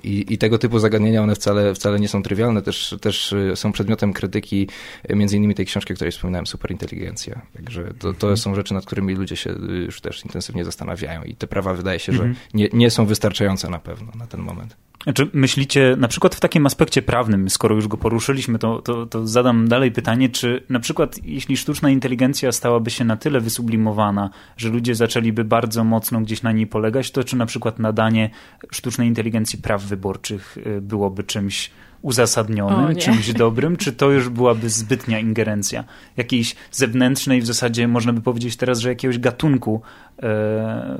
I, 0.05 0.27
I, 0.29 0.39
tego 0.39 0.59
typu 0.59 0.79
zagadnienia, 0.79 1.23
one 1.23 1.35
wcale, 1.35 1.70
wcale 1.75 2.01
nie 2.01 2.09
są 2.09 2.23
trywialne, 2.23 2.63
też, 2.63 2.97
też 3.01 3.33
y, 3.33 3.53
są 3.57 3.73
przedmiotem 3.73 4.13
krytyki, 4.13 4.69
y, 5.11 5.17
między 5.17 5.37
innymi 5.37 5.55
tej 5.55 5.67
książki, 5.67 5.93
o 5.93 5.97
której 5.97 6.13
wspominałem, 6.13 6.47
Superinteligencja. 6.47 7.41
Także 7.55 7.95
to, 7.99 8.13
to 8.13 8.37
są 8.37 8.55
rzeczy, 8.55 8.75
nad 8.75 8.87
którymi 8.87 9.15
ludzie 9.15 9.37
się 9.37 9.51
y, 9.51 9.55
już 9.87 10.01
też 10.01 10.25
intensywnie 10.25 10.65
zastanawiają 10.65 11.23
i 11.23 11.35
te 11.35 11.47
prawa 11.47 11.75
wydaje 11.75 11.99
się, 11.99 12.13
że 12.13 12.23
mhm. 12.23 12.37
nie, 12.55 12.69
nie 12.73 12.91
są 12.91 13.07
wystarczające 13.07 13.71
na 13.71 13.79
pewno 13.79 14.13
na 14.15 14.27
ten 14.27 14.41
moment. 14.41 14.77
Czy 15.15 15.29
myślicie, 15.33 15.97
na 15.99 16.09
przykład 16.09 16.35
w 16.35 16.41
takim 16.41 16.67
aspekcie 16.67 17.03
prawnym, 17.03 17.51
skoro 17.51 17.75
już 17.75 17.89
go 17.89 17.97
poruszyliśmy, 17.97 18.59
to, 18.59 18.83
to, 18.83 19.07
to, 19.07 19.27
zadam 19.27 19.69
dalej 19.69 19.93
pytanie, 19.93 20.29
czy 20.29 20.63
na 20.69 20.81
przykład 20.81 21.25
jeśli 21.25 21.57
sztuczna 21.57 21.91
inteligencja 21.91 22.53
stałaby 22.53 22.91
się 22.91 23.05
na 23.05 23.17
tyle 23.17 23.41
wysublimowana, 23.41 24.31
że 24.57 24.69
ludzie 24.69 24.95
zaczęliby 24.95 25.45
bardzo 25.45 25.85
mocno 25.85 26.21
gdzieś 26.21 26.43
na 26.43 26.53
niej 26.53 26.67
polegać, 26.67 27.11
to 27.11 27.25
czy 27.25 27.37
na 27.37 27.47
przykład 27.47 27.79
nadanie 27.79 28.31
sztucznej 28.71 29.09
inteligencji 29.09 29.59
praw 29.59 29.83
wyborczych 29.83 30.57
y, 30.57 30.81
byłoby 30.81 31.25
czymś 31.25 31.71
uzasadnionym, 32.03 32.97
czymś 32.97 33.33
dobrym, 33.33 33.77
czy 33.77 33.93
to 33.93 34.11
już 34.11 34.29
byłaby 34.29 34.71
zbytnia 34.71 35.19
ingerencja 35.19 35.85
jakiejś 36.17 36.57
zewnętrznej, 36.71 37.41
w 37.41 37.47
zasadzie 37.47 37.89
można 37.89 38.13
by 38.13 38.21
powiedzieć 38.21 38.57
teraz, 38.57 38.79
że 38.79 38.89
jakiegoś 38.89 39.19
gatunku 39.19 39.83
e, 40.17 40.21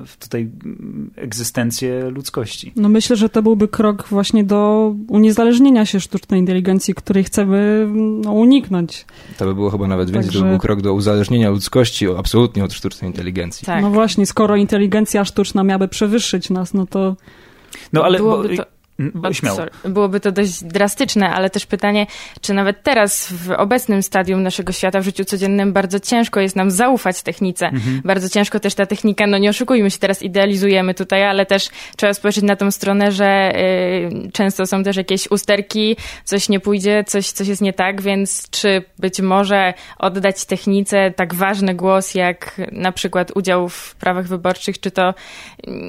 w 0.07 0.17
tutaj 0.21 0.51
egzystencję 1.17 2.11
ludzkości. 2.11 2.73
No 2.77 2.89
myślę, 2.89 3.17
że 3.17 3.29
to 3.29 3.43
byłby 3.43 3.69
krok 3.69 4.09
właśnie 4.09 4.45
do 4.45 4.95
uniezależnienia 5.09 5.87
się 5.87 6.01
sztucznej 6.01 6.41
inteligencji, 6.41 6.95
której 6.95 7.25
chcemy 7.25 7.89
no, 8.25 8.33
uniknąć. 8.33 9.07
To 9.39 9.45
by 9.45 9.55
było 9.55 9.71
chyba 9.71 9.87
nawet 9.87 10.11
więcej, 10.11 10.25
Także... 10.25 10.39
to 10.39 10.45
by 10.45 10.51
był 10.51 10.59
krok 10.59 10.83
do 10.83 10.95
uzależnienia 10.95 11.51
ludzkości 11.51 12.07
absolutnie 12.19 12.65
od 12.65 12.73
sztucznej 12.73 13.11
inteligencji. 13.11 13.67
Tak. 13.67 13.83
No 13.83 13.91
właśnie, 13.91 14.27
skoro 14.27 14.57
inteligencja 14.57 15.25
sztuczna 15.25 15.65
miałaby 15.65 15.89
przewyższyć 15.89 16.51
nas, 16.51 16.75
no 16.75 16.87
to... 16.87 17.17
No 17.93 18.05
ale... 18.05 18.19
Byłoby 18.19 18.49
bo... 18.49 18.57
to 18.57 18.80
Mm, 19.01 19.35
śmiało. 19.35 19.61
Byłoby 19.85 20.21
to 20.21 20.33
dość 20.33 20.65
drastyczne, 20.65 21.31
ale 21.31 21.51
też 21.51 21.67
pytanie, 21.67 22.07
czy 22.41 22.55
nawet 22.55 22.83
teraz 22.83 23.33
w 23.33 23.51
obecnym 23.51 24.03
stadium 24.03 24.43
naszego 24.43 24.73
świata, 24.73 25.01
w 25.01 25.05
życiu 25.05 25.25
codziennym, 25.25 25.73
bardzo 25.73 26.01
ciężko 26.01 26.41
jest 26.41 26.57
nam 26.57 26.71
zaufać 26.71 27.23
technice. 27.23 27.67
Mhm. 27.67 28.01
Bardzo 28.05 28.29
ciężko 28.29 28.61
też 28.61 28.75
ta 28.75 28.87
technika, 28.87 29.27
no 29.27 29.39
nie 29.39 29.51
oszukujmy 29.51 29.91
się, 29.91 29.99
teraz 29.99 30.23
idealizujemy 30.23 30.95
tutaj, 30.95 31.25
ale 31.25 31.47
też 31.47 31.69
trzeba 31.97 32.15
spojrzeć 32.15 32.45
na 32.45 32.57
tą 32.57 32.71
stronę, 32.71 33.13
że 33.13 33.53
y, 34.27 34.31
często 34.33 34.67
są 34.67 34.85
też 34.85 34.97
jakieś 34.97 35.31
usterki, 35.31 35.97
coś 36.25 36.49
nie 36.49 36.61
pójdzie, 36.61 37.05
coś, 37.07 37.31
coś 37.31 37.49
jest 37.49 37.63
nie 37.63 37.73
tak, 37.73 38.03
więc 38.03 38.51
czy 38.51 38.83
być 38.99 39.21
może 39.21 39.75
oddać 39.99 40.45
technice 40.45 41.13
tak 41.17 41.35
ważny 41.35 41.75
głos, 41.75 42.15
jak 42.15 42.61
na 42.73 42.93
przykład 42.93 43.33
udział 43.35 43.69
w 43.69 43.95
prawach 43.95 44.27
wyborczych, 44.27 44.81
czy 44.81 44.91
to 44.91 45.15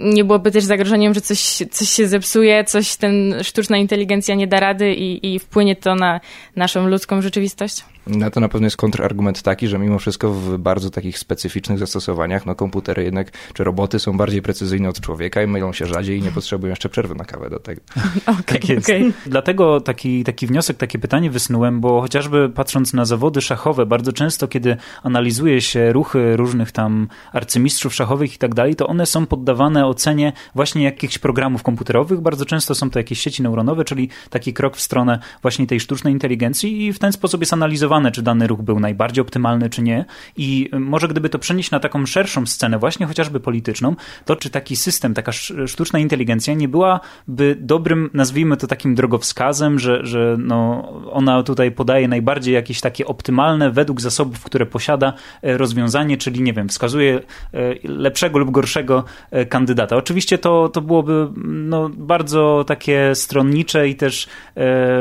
nie 0.04 0.24
byłoby 0.24 0.52
też 0.52 0.64
zagrożeniem, 0.64 1.14
że 1.14 1.22
coś, 1.22 1.40
coś 1.72 1.90
się 1.90 2.08
zepsuje, 2.08 2.64
coś 2.64 2.96
ten 3.02 3.36
sztuczna 3.44 3.78
inteligencja 3.78 4.36
nie 4.36 4.48
da 4.48 4.60
rady 4.60 4.94
i, 4.94 5.34
i 5.34 5.40
wpłynie 5.40 5.76
to 5.76 5.96
na 5.96 6.20
naszą 6.56 6.88
ludzką 6.88 7.22
rzeczywistość? 7.22 7.84
Na 8.08 8.30
to 8.30 8.40
na 8.40 8.50
pewno 8.50 8.68
jest 8.68 8.78
kontrargument 8.78 9.42
taki, 9.42 9.68
że 9.68 9.80
mimo 9.80 10.00
wszystko 10.00 10.32
w 10.34 10.58
bardzo 10.58 10.90
takich 10.90 11.20
specyficznych 11.20 11.80
zastosowaniach, 11.80 12.46
no 12.46 12.56
komputery 12.56 13.04
jednak, 13.04 13.32
czy 13.54 13.64
roboty 13.64 14.00
są 14.00 14.18
bardziej 14.18 14.42
precyzyjne 14.42 14.90
od 14.90 15.00
człowieka 15.00 15.44
i 15.44 15.48
mylą 15.48 15.74
się 15.74 15.86
rzadziej 15.86 16.20
i 16.20 16.22
nie 16.22 16.32
potrzebują 16.32 16.70
jeszcze 16.70 16.90
przerwy 16.90 17.16
na 17.16 17.26
kawę 17.26 17.50
do 17.50 17.60
tego. 17.60 17.82
Okay, 18.22 18.44
tak 18.44 18.70
jest. 18.70 18.90
Okay. 18.90 19.12
Dlatego 19.26 19.82
taki, 19.82 20.24
taki 20.24 20.48
wniosek, 20.48 20.78
takie 20.78 21.00
pytanie 21.00 21.32
wysunąłem, 21.32 21.82
bo 21.82 22.02
chociażby 22.02 22.50
patrząc 22.50 22.94
na 22.94 23.06
zawody 23.06 23.42
szachowe, 23.42 23.86
bardzo 23.86 24.14
często, 24.14 24.48
kiedy 24.48 24.78
analizuje 25.04 25.62
się 25.62 25.94
ruchy 25.94 26.38
różnych 26.38 26.72
tam 26.72 27.08
arcymistrzów 27.34 27.96
szachowych 27.96 28.36
i 28.36 28.38
tak 28.38 28.56
dalej, 28.56 28.76
to 28.76 28.88
one 28.88 29.06
są 29.06 29.26
poddawane 29.26 29.88
ocenie 29.88 30.34
właśnie 30.56 30.84
jakichś 30.84 31.18
programów 31.18 31.64
komputerowych. 31.64 32.22
Bardzo 32.22 32.46
często 32.46 32.76
są 32.76 32.90
to 32.90 33.00
jakieś 33.00 33.20
sieci 33.20 33.44
neuronowe, 33.44 33.86
czyli 33.86 34.10
taki 34.30 34.54
krok 34.54 34.78
w 34.78 34.82
stronę 34.82 35.20
właśnie 35.42 35.68
tej 35.68 35.80
sztucznej 35.80 36.14
inteligencji 36.14 36.86
i 36.86 36.94
w 36.94 37.00
ten 37.00 37.12
sposób 37.12 37.42
jest 37.42 37.54
analizowane, 37.54 37.91
czy 38.12 38.22
dany 38.22 38.48
ruch 38.48 38.62
był 38.62 38.80
najbardziej 38.80 39.22
optymalny, 39.22 39.70
czy 39.70 39.82
nie. 39.82 40.06
I 40.38 40.70
może 40.80 41.08
gdyby 41.08 41.30
to 41.30 41.40
przenieść 41.40 41.72
na 41.72 41.80
taką 41.80 42.06
szerszą 42.06 42.46
scenę, 42.46 42.80
właśnie 42.80 43.06
chociażby 43.06 43.40
polityczną, 43.40 43.96
to 44.26 44.36
czy 44.36 44.50
taki 44.50 44.76
system, 44.76 45.14
taka 45.14 45.32
sztuczna 45.68 46.00
inteligencja 46.00 46.54
nie 46.54 46.68
byłaby 46.68 47.58
dobrym, 47.60 48.10
nazwijmy 48.14 48.58
to 48.58 48.68
takim 48.68 48.96
drogowskazem, 48.96 49.80
że, 49.80 50.06
że 50.06 50.38
no, 50.40 50.90
ona 51.12 51.44
tutaj 51.44 51.72
podaje 51.72 52.08
najbardziej 52.08 52.54
jakieś 52.54 52.82
takie 52.82 53.06
optymalne 53.06 53.72
według 53.72 54.02
zasobów, 54.02 54.44
które 54.44 54.66
posiada 54.66 55.14
e, 55.42 55.58
rozwiązanie, 55.58 56.18
czyli 56.18 56.42
nie 56.42 56.54
wiem, 56.54 56.70
wskazuje 56.70 57.20
e, 57.54 57.60
lepszego 57.84 58.40
lub 58.40 58.52
gorszego 58.52 59.04
e, 59.32 59.46
kandydata. 59.46 59.96
Oczywiście 59.96 60.38
to, 60.38 60.70
to 60.70 60.82
byłoby 60.82 61.28
no, 61.46 61.90
bardzo 61.90 62.64
takie 62.68 63.16
stronnicze 63.16 63.90
i 63.90 63.96
też 63.96 64.28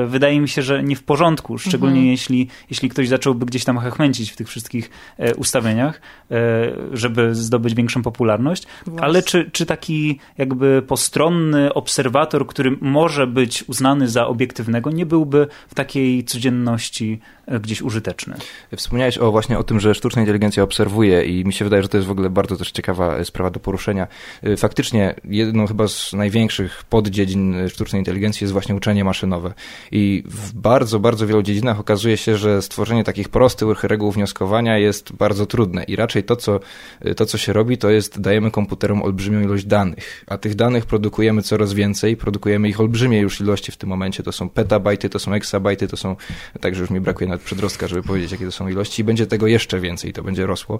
wydaje 0.07 0.41
mi 0.41 0.49
się, 0.49 0.63
że 0.63 0.83
nie 0.83 0.97
w 0.97 1.03
porządku, 1.03 1.59
szczególnie 1.59 1.97
mhm. 1.97 2.11
jeśli, 2.11 2.49
jeśli 2.71 2.80
ktoś 2.89 3.09
zacząłby 3.09 3.47
gdzieś 3.47 3.65
tam 3.65 3.79
hechmęcić 3.79 4.31
w 4.31 4.37
tych 4.37 4.49
wszystkich 4.49 4.91
e, 5.19 5.35
ustawieniach, 5.35 6.01
e, 6.31 6.37
żeby 6.93 7.35
zdobyć 7.35 7.75
większą 7.75 8.03
popularność. 8.03 8.67
Właśnie. 8.87 9.05
Ale 9.05 9.23
czy, 9.23 9.51
czy 9.53 9.67
taki 9.67 10.19
jakby 10.39 10.83
postronny 10.87 11.75
obserwator, 11.75 12.47
który 12.47 12.77
może 12.81 13.27
być 13.27 13.65
uznany 13.69 14.09
za 14.09 14.27
obiektywnego, 14.27 14.91
nie 14.91 15.07
byłby 15.07 15.47
w 15.69 15.75
takiej 15.75 16.25
codzienności 16.25 17.21
gdzieś 17.61 17.83
użyteczny? 17.83 18.35
Wspomniałeś 18.77 19.19
o 19.19 19.31
właśnie 19.31 19.59
o 19.59 19.63
tym, 19.63 19.81
że 19.81 19.95
sztuczna 19.95 20.23
inteligencja 20.23 20.63
obserwuje 20.63 21.25
i 21.25 21.45
mi 21.45 21.53
się 21.53 21.65
wydaje, 21.65 21.83
że 21.83 21.89
to 21.89 21.97
jest 21.97 22.09
w 22.09 22.11
ogóle 22.11 22.31
bardzo 22.31 22.57
też 22.57 22.71
ciekawa 22.73 23.25
sprawa 23.25 23.51
do 23.51 23.61
poruszenia. 23.61 24.07
E, 24.43 24.57
faktycznie 24.57 25.15
jedną 25.25 25.67
chyba 25.67 25.89
z 25.89 26.13
największych 26.13 26.85
poddziedzin 26.85 27.69
sztucznej 27.69 28.01
inteligencji 28.01 28.45
jest 28.45 28.53
właśnie 28.53 28.75
uczenie 28.75 29.05
maszynowe. 29.05 29.53
I 29.93 30.23
w 30.27 30.53
bardzo, 30.53 31.01
bardzo 31.01 31.27
wielu 31.27 31.43
dziedzinach 31.43 31.81
okazuje 31.81 32.17
się, 32.17 32.37
że 32.37 32.63
stworzenie 32.63 33.05
takich 33.05 33.29
prostych 33.29 33.85
reguł 33.85 34.13
wnioskowania 34.13 34.79
jest 34.79 35.13
bardzo 35.13 35.47
trudne 35.47 35.85
i 35.85 35.97
raczej 35.97 36.25
to, 36.25 36.37
co, 36.37 36.61
to, 37.17 37.27
co 37.27 37.39
się 37.39 37.53
robi, 37.53 37.79
to 37.79 37.91
jest 37.91 38.21
dajemy 38.21 38.51
komputerom 38.51 39.03
olbrzymią 39.03 39.41
ilość 39.41 39.65
danych, 39.65 40.25
a 40.27 40.39
tych 40.39 40.55
danych 40.55 40.87
produkujemy 40.87 41.43
coraz 41.43 41.73
więcej, 41.73 42.17
produkujemy 42.17 42.69
ich 42.69 42.81
olbrzymie 42.81 43.21
już 43.21 43.41
ilości 43.41 43.73
w 43.73 43.77
tym 43.77 43.89
momencie, 43.89 44.23
to 44.23 44.33
są 44.33 44.49
petabajty, 44.49 45.09
to 45.09 45.19
są 45.19 45.33
eksabajty, 45.33 45.89
to 45.89 45.97
są, 45.97 46.17
także 46.61 46.81
już 46.81 46.91
mi 46.91 47.01
brakuje 47.01 47.31
nawet 47.31 47.40
przedrostka, 47.45 47.89
żeby 47.89 48.03
powiedzieć, 48.03 48.33
jakie 48.33 48.45
to 48.45 48.53
są 48.53 48.69
ilości 48.69 49.03
i 49.03 49.05
będzie 49.05 49.27
tego 49.27 49.47
jeszcze 49.47 49.81
więcej, 49.81 50.13
to 50.13 50.23
będzie 50.23 50.47
rosło. 50.47 50.79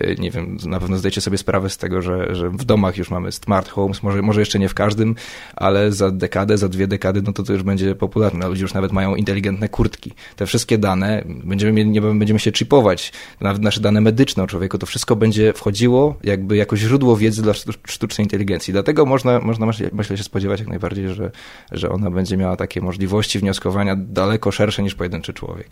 Y, 0.00 0.16
nie 0.18 0.30
wiem, 0.30 0.58
na 0.64 0.80
pewno 0.80 0.96
zdajecie 0.96 1.20
sobie 1.20 1.38
sprawę 1.38 1.70
z 1.70 1.78
tego, 1.78 2.02
że, 2.02 2.34
że 2.34 2.50
w 2.50 2.64
domach 2.64 2.96
już 2.96 3.10
mamy 3.10 3.32
smart 3.32 3.68
homes, 3.68 4.02
może, 4.02 4.22
może 4.22 4.40
jeszcze 4.40 4.58
nie 4.58 4.68
w 4.68 4.74
każdym, 4.74 5.14
ale 5.56 5.92
za 5.92 6.10
dekadę, 6.10 6.58
za 6.58 6.68
dwie 6.68 6.86
dekady, 6.86 7.22
no 7.22 7.32
to 7.32 7.42
to 7.42 7.52
już 7.52 7.62
będzie 7.62 7.94
popularne. 7.94 8.48
Ludzie 8.48 8.62
już 8.62 8.74
nawet 8.74 8.92
mają 8.92 9.14
inteligentne 9.14 9.68
kurtki. 9.68 10.12
Te 10.36 10.46
wszystkie 10.46 10.78
dane, 10.78 11.24
będziemy, 11.26 11.84
nie 11.84 12.00
będziemy 12.00 12.40
się 12.40 12.52
chipować, 12.52 13.12
nawet 13.40 13.62
nasze 13.62 13.80
dane 13.80 14.00
medyczne 14.00 14.42
o 14.42 14.46
człowieku, 14.46 14.78
to 14.78 14.86
wszystko 14.86 15.16
będzie 15.16 15.52
wchodziło 15.52 16.16
jakby 16.24 16.56
jako 16.56 16.76
źródło 16.76 17.16
wiedzy 17.16 17.42
dla 17.42 17.52
sztucznej 17.86 18.24
inteligencji. 18.24 18.72
Dlatego 18.72 19.06
można, 19.06 19.40
można 19.40 19.66
myślę 19.92 20.16
się 20.16 20.24
spodziewać 20.24 20.60
jak 20.60 20.68
najbardziej, 20.68 21.08
że, 21.08 21.30
że 21.72 21.90
ona 21.90 22.10
będzie 22.10 22.36
miała 22.36 22.56
takie 22.56 22.80
możliwości 22.80 23.38
wnioskowania 23.38 23.96
daleko 23.96 24.50
szersze 24.50 24.82
niż 24.82 24.94
pojedynczy 24.94 25.32
człowiek. 25.32 25.68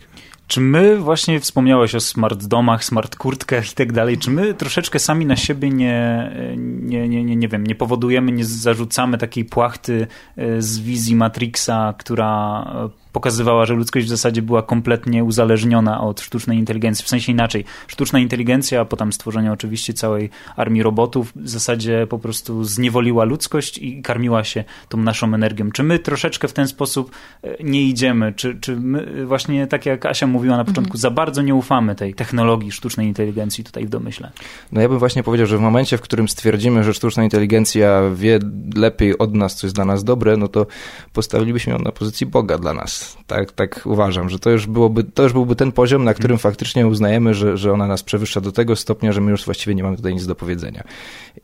Czy 0.47 0.61
my, 0.61 0.97
właśnie 0.97 1.39
wspomniałeś 1.39 1.95
o 1.95 1.99
smart 1.99 2.45
domach, 2.45 2.83
smart 2.83 3.15
kurtkach 3.15 3.71
i 3.71 3.75
tak 3.75 3.93
dalej, 3.93 4.17
czy 4.17 4.31
my 4.31 4.53
troszeczkę 4.53 4.99
sami 4.99 5.25
na 5.25 5.35
siebie 5.35 5.69
nie, 5.69 6.31
nie, 6.57 7.09
nie, 7.09 7.23
nie, 7.23 7.35
nie 7.35 7.47
wiem, 7.47 7.67
nie 7.67 7.75
powodujemy, 7.75 8.31
nie 8.31 8.45
zarzucamy 8.45 9.17
takiej 9.17 9.45
płachty 9.45 10.07
e, 10.37 10.61
z 10.61 10.79
wizji 10.79 11.15
Matrixa, 11.15 11.93
która 11.97 12.65
pokazywała, 13.11 13.65
że 13.65 13.73
ludzkość 13.73 14.05
w 14.05 14.09
zasadzie 14.09 14.41
była 14.41 14.63
kompletnie 14.63 15.23
uzależniona 15.23 16.01
od 16.01 16.21
sztucznej 16.21 16.57
inteligencji. 16.57 17.05
W 17.05 17.09
sensie 17.09 17.31
inaczej. 17.31 17.65
Sztuczna 17.87 18.19
inteligencja, 18.19 18.81
a 18.81 18.85
potem 18.85 19.13
stworzenie 19.13 19.51
oczywiście 19.51 19.93
całej 19.93 20.29
armii 20.55 20.83
robotów 20.83 21.31
w 21.35 21.49
zasadzie 21.49 22.07
po 22.09 22.19
prostu 22.19 22.63
zniewoliła 22.63 23.23
ludzkość 23.23 23.77
i 23.77 24.01
karmiła 24.01 24.43
się 24.43 24.63
tą 24.89 24.97
naszą 24.97 25.33
energią. 25.33 25.71
Czy 25.71 25.83
my 25.83 25.99
troszeczkę 25.99 26.47
w 26.47 26.53
ten 26.53 26.67
sposób 26.67 27.11
e, 27.43 27.63
nie 27.63 27.83
idziemy? 27.83 28.33
Czy, 28.33 28.57
czy 28.61 28.75
my 28.75 29.25
właśnie, 29.25 29.67
tak 29.67 29.85
jak 29.85 30.05
Asia 30.05 30.27
mówiła 30.27 30.57
na 30.57 30.65
początku, 30.65 30.97
mhm. 30.97 30.99
za 30.99 31.11
bardzo 31.11 31.41
nie 31.41 31.55
ufamy 31.55 31.95
tej 31.95 32.13
technologii 32.13 32.71
sztucznej 32.71 33.07
inteligencji 33.07 33.63
tutaj 33.63 33.85
w 33.85 33.89
domyśle? 33.89 34.31
No 34.71 34.81
ja 34.81 34.89
bym 34.89 34.99
właśnie 34.99 35.23
powiedział, 35.23 35.47
że 35.47 35.57
w 35.57 35.61
momencie, 35.61 35.97
w 35.97 36.01
którym 36.01 36.27
stwierdzimy, 36.27 36.83
że 36.83 36.93
sztuczna 36.93 37.23
inteligencja 37.23 38.01
wie 38.15 38.39
lepiej 38.75 39.17
od 39.17 39.35
nas, 39.35 39.55
co 39.55 39.67
jest 39.67 39.75
dla 39.75 39.85
nas 39.85 40.03
dobre, 40.03 40.37
no 40.37 40.47
to 40.47 40.67
postawilibyśmy 41.13 41.73
ją 41.73 41.79
na 41.79 41.91
pozycji 41.91 42.27
Boga 42.27 42.57
dla 42.57 42.73
nas 42.73 43.00
tak, 43.27 43.51
tak 43.51 43.81
uważam, 43.85 44.29
że 44.29 44.39
to 44.39 44.49
już, 44.49 44.67
byłoby, 44.67 45.03
to 45.03 45.23
już 45.23 45.33
byłby 45.33 45.55
ten 45.55 45.71
poziom, 45.71 46.03
na 46.03 46.13
którym 46.13 46.37
faktycznie 46.37 46.87
uznajemy, 46.87 47.33
że, 47.33 47.57
że 47.57 47.73
ona 47.73 47.87
nas 47.87 48.03
przewyższa 48.03 48.41
do 48.41 48.51
tego 48.51 48.75
stopnia, 48.75 49.11
że 49.11 49.21
my 49.21 49.31
już 49.31 49.45
właściwie 49.45 49.75
nie 49.75 49.83
mamy 49.83 49.97
tutaj 49.97 50.13
nic 50.13 50.27
do 50.27 50.35
powiedzenia. 50.35 50.83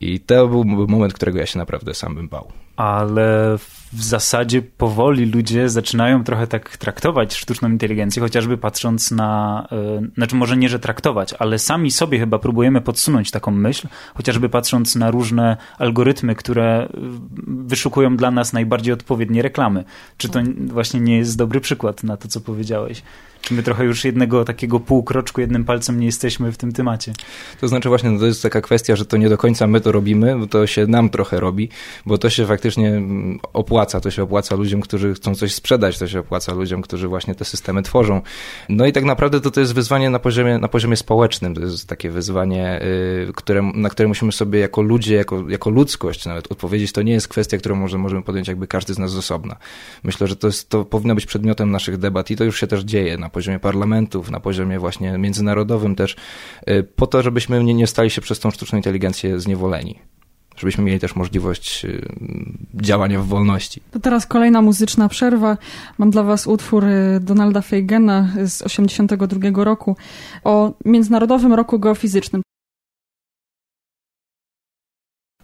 I 0.00 0.20
to 0.20 0.48
był 0.48 0.64
moment, 0.64 1.14
którego 1.14 1.38
ja 1.38 1.46
się 1.46 1.58
naprawdę 1.58 1.94
sam 1.94 2.14
bym 2.14 2.28
bał. 2.28 2.52
Ale 2.78 3.58
w 3.92 4.02
zasadzie 4.02 4.62
powoli 4.62 5.26
ludzie 5.26 5.68
zaczynają 5.68 6.24
trochę 6.24 6.46
tak 6.46 6.76
traktować 6.76 7.34
sztuczną 7.34 7.68
inteligencję, 7.68 8.22
chociażby 8.22 8.58
patrząc 8.58 9.10
na, 9.10 9.66
yy, 10.00 10.10
znaczy 10.14 10.36
może 10.36 10.56
nie, 10.56 10.68
że 10.68 10.78
traktować, 10.78 11.34
ale 11.38 11.58
sami 11.58 11.90
sobie 11.90 12.18
chyba 12.18 12.38
próbujemy 12.38 12.80
podsunąć 12.80 13.30
taką 13.30 13.50
myśl, 13.50 13.88
chociażby 14.14 14.48
patrząc 14.48 14.96
na 14.96 15.10
różne 15.10 15.56
algorytmy, 15.78 16.34
które 16.34 16.64
e, 16.64 16.88
wyszukują 17.46 18.16
dla 18.16 18.30
nas 18.30 18.52
najbardziej 18.52 18.92
odpowiednie 18.92 19.42
reklamy. 19.42 19.84
Czy 20.16 20.28
to 20.28 20.40
właśnie 20.66 21.00
nie 21.00 21.16
jest 21.16 21.38
dobry 21.38 21.60
przykład 21.60 22.04
na 22.04 22.16
to, 22.16 22.28
co 22.28 22.40
powiedziałeś? 22.40 23.02
Czy 23.48 23.54
my 23.54 23.62
trochę 23.62 23.84
już 23.84 24.04
jednego 24.04 24.44
takiego 24.44 24.80
półkroczku 24.80 25.40
jednym 25.40 25.64
palcem 25.64 26.00
nie 26.00 26.06
jesteśmy 26.06 26.52
w 26.52 26.56
tym 26.56 26.72
temacie? 26.72 27.12
To 27.60 27.68
znaczy 27.68 27.88
właśnie, 27.88 28.10
no 28.10 28.18
to 28.18 28.26
jest 28.26 28.42
taka 28.42 28.60
kwestia, 28.60 28.96
że 28.96 29.04
to 29.04 29.16
nie 29.16 29.28
do 29.28 29.38
końca 29.38 29.66
my 29.66 29.80
to 29.80 29.92
robimy, 29.92 30.38
bo 30.38 30.46
to 30.46 30.66
się 30.66 30.86
nam 30.86 31.10
trochę 31.10 31.40
robi, 31.40 31.68
bo 32.06 32.18
to 32.18 32.30
się 32.30 32.46
faktycznie 32.46 32.88
mm, 32.88 33.38
opłaca, 33.52 34.00
to 34.00 34.10
się 34.10 34.22
opłaca 34.22 34.56
ludziom, 34.56 34.80
którzy 34.80 35.14
chcą 35.14 35.34
coś 35.34 35.54
sprzedać, 35.54 35.98
to 35.98 36.08
się 36.08 36.20
opłaca 36.20 36.54
ludziom, 36.54 36.82
którzy 36.82 37.08
właśnie 37.08 37.34
te 37.34 37.44
systemy 37.44 37.82
tworzą. 37.82 38.20
No 38.68 38.86
i 38.86 38.92
tak 38.92 39.04
naprawdę 39.04 39.40
to, 39.40 39.50
to 39.50 39.60
jest 39.60 39.74
wyzwanie 39.74 40.10
na 40.10 40.18
poziomie, 40.18 40.58
na 40.58 40.68
poziomie 40.68 40.96
społecznym, 40.96 41.54
to 41.54 41.60
jest 41.60 41.86
takie 41.86 42.10
wyzwanie, 42.10 42.80
yy, 43.26 43.32
które, 43.32 43.62
na 43.74 43.88
które 43.88 44.08
musimy 44.08 44.32
sobie 44.32 44.60
jako 44.60 44.82
ludzie, 44.82 45.14
jako, 45.14 45.48
jako 45.48 45.70
ludzkość 45.70 46.26
nawet 46.26 46.52
odpowiedzieć. 46.52 46.92
To 46.92 47.02
nie 47.02 47.12
jest 47.12 47.28
kwestia, 47.28 47.58
którą 47.58 47.74
może, 47.74 47.98
możemy 47.98 48.22
podjąć 48.22 48.48
jakby 48.48 48.66
każdy 48.66 48.94
z 48.94 48.98
nas 48.98 49.10
z 49.10 49.16
osobna. 49.16 49.56
Myślę, 50.04 50.26
że 50.26 50.36
to, 50.36 50.46
jest, 50.46 50.68
to 50.68 50.84
powinno 50.84 51.14
być 51.14 51.26
przedmiotem 51.26 51.70
naszych 51.70 51.98
debat 51.98 52.30
i 52.30 52.36
to 52.36 52.44
już 52.44 52.60
się 52.60 52.66
też 52.66 52.80
dzieje 52.80 53.18
na 53.18 53.28
poziomie 53.28 53.37
parlamentów, 53.60 54.30
na 54.30 54.40
poziomie 54.40 54.78
właśnie 54.78 55.18
międzynarodowym 55.18 55.96
też, 55.96 56.16
y, 56.70 56.82
po 56.82 57.06
to, 57.06 57.22
żebyśmy 57.22 57.64
nie, 57.64 57.74
nie 57.74 57.86
stali 57.86 58.10
się 58.10 58.20
przez 58.20 58.40
tą 58.40 58.50
sztuczną 58.50 58.78
inteligencję 58.78 59.40
zniewoleni 59.40 59.98
żebyśmy 60.58 60.84
mieli 60.84 60.98
też 60.98 61.16
możliwość 61.16 61.84
y, 61.84 62.08
działania 62.74 63.20
w 63.20 63.26
wolności. 63.26 63.80
To 63.90 64.00
teraz 64.00 64.26
kolejna 64.26 64.62
muzyczna 64.62 65.08
przerwa. 65.08 65.56
Mam 65.98 66.10
dla 66.10 66.22
was 66.22 66.46
utwór 66.46 66.84
y, 66.84 67.20
Donalda 67.20 67.60
Feigena 67.60 68.28
z 68.44 68.58
1982 68.58 69.64
roku 69.64 69.96
o 70.44 70.72
Międzynarodowym 70.84 71.52
Roku 71.52 71.78
Geofizycznym. 71.78 72.42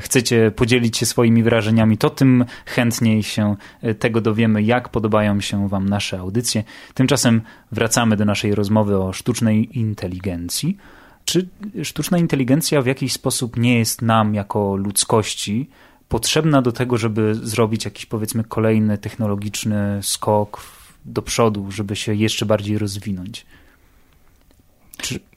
chcecie 0.01 0.51
podzielić 0.51 0.99
się 0.99 1.07
swoimi 1.07 1.43
wrażeniami, 1.43 1.99
to 1.99 2.11
tym 2.11 2.45
chętniej 2.67 3.23
się 3.23 3.57
tego 3.99 4.21
dowiemy, 4.21 4.63
jak 4.63 4.89
podobają 4.89 5.41
się 5.41 5.69
wam 5.69 5.89
nasze 5.89 6.19
audycje. 6.19 6.65
Tymczasem 6.95 7.41
wracamy 7.73 8.17
do 8.17 8.25
naszej 8.25 8.55
rozmowy 8.55 8.99
o 8.99 9.13
sztucznej 9.13 9.79
inteligencji. 9.79 10.77
Czy 11.27 11.49
sztuczna 11.83 12.19
inteligencja 12.19 12.83
w 12.83 12.87
jakiś 12.87 13.13
sposób 13.13 13.57
nie 13.57 13.79
jest 13.79 14.03
nam 14.03 14.35
jako 14.35 14.77
ludzkości 14.77 15.71
potrzebna 16.09 16.63
do 16.63 16.73
tego, 16.73 16.99
żeby 16.99 17.35
zrobić 17.35 17.85
jakiś 17.85 18.07
powiedzmy 18.07 18.45
kolejny 18.45 18.99
technologiczny 18.99 19.99
skok 20.03 20.63
do 21.05 21.23
przodu, 21.23 21.73
żeby 21.73 21.97
się 21.97 22.15
jeszcze 22.15 22.47
bardziej 22.47 22.79
rozwinąć? 22.79 23.47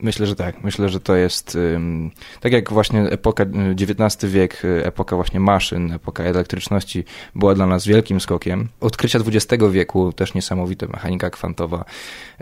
Myślę, 0.00 0.26
że 0.26 0.36
tak. 0.36 0.64
Myślę, 0.64 0.88
że 0.88 1.00
to 1.00 1.16
jest 1.16 1.58
tak 2.40 2.52
jak 2.52 2.72
właśnie 2.72 3.00
epoka 3.00 3.46
XIX 3.80 4.24
y, 4.24 4.28
wiek, 4.28 4.64
y, 4.64 4.86
epoka 4.86 5.16
właśnie 5.16 5.40
maszyn, 5.40 5.92
epoka 5.92 6.24
elektryczności 6.24 7.04
była 7.34 7.54
dla 7.54 7.66
nas 7.66 7.86
wielkim 7.86 8.20
skokiem. 8.20 8.68
Odkrycia 8.80 9.18
XX 9.18 9.64
wieku 9.70 10.12
też 10.12 10.34
niesamowite, 10.34 10.86
mechanika 10.86 11.30
kwantowa, 11.30 11.84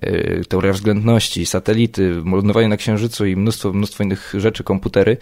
y, 0.02 0.42
teoria 0.48 0.72
względności, 0.72 1.46
satelity, 1.46 2.22
lądowanie 2.24 2.68
na 2.68 2.76
Księżycu 2.76 3.26
i 3.26 3.36
mnóstwo, 3.36 3.72
mnóstwo 3.72 4.04
innych 4.04 4.34
rzeczy, 4.36 4.64
komputery, 4.64 5.16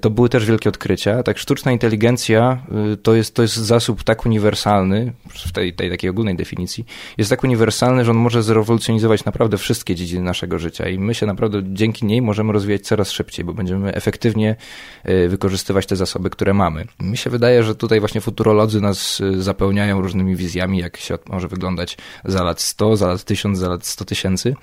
to 0.00 0.10
były 0.10 0.28
też 0.28 0.46
wielkie 0.46 0.68
odkrycia. 0.68 1.22
Tak 1.22 1.38
sztuczna 1.38 1.72
inteligencja 1.72 2.62
to 3.02 3.14
jest, 3.14 3.34
to 3.34 3.42
jest 3.42 3.56
zasób 3.56 4.02
tak 4.02 4.26
uniwersalny, 4.26 5.12
w 5.28 5.52
tej, 5.52 5.74
tej 5.74 5.90
takiej 5.90 6.10
ogólnej 6.10 6.36
definicji, 6.36 6.86
jest 7.18 7.30
tak 7.30 7.44
uniwersalny, 7.44 8.04
że 8.04 8.10
on 8.10 8.16
może 8.16 8.42
zrewolucjonizować 8.42 9.24
naprawdę 9.24 9.58
wszystkie 9.58 9.94
dziedziny 9.94 10.22
naszego 10.22 10.58
życia 10.58 10.88
i 10.88 10.98
my 10.98 11.14
się 11.14 11.27
naprawdę 11.28 11.62
dzięki 11.64 12.06
niej 12.06 12.22
możemy 12.22 12.52
rozwijać 12.52 12.82
coraz 12.82 13.10
szybciej, 13.10 13.44
bo 13.44 13.54
będziemy 13.54 13.94
efektywnie 13.94 14.56
e, 15.04 15.28
wykorzystywać 15.28 15.86
te 15.86 15.96
zasoby, 15.96 16.30
które 16.30 16.54
mamy. 16.54 16.86
Mi 17.00 17.16
się 17.16 17.30
wydaje, 17.30 17.62
że 17.62 17.74
tutaj 17.74 18.00
właśnie 18.00 18.20
futurolodzy 18.20 18.80
nas 18.80 19.20
e, 19.20 19.42
zapełniają 19.42 20.00
różnymi 20.00 20.36
wizjami, 20.36 20.78
jak 20.78 20.96
świat 20.96 21.28
może 21.28 21.48
wyglądać 21.48 21.98
za 22.24 22.42
lat 22.42 22.60
100, 22.60 22.96
za 22.96 23.06
lat 23.06 23.24
1000, 23.24 23.58
za 23.58 23.68
lat 23.68 23.86
100 23.86 24.04
tysięcy, 24.04 24.54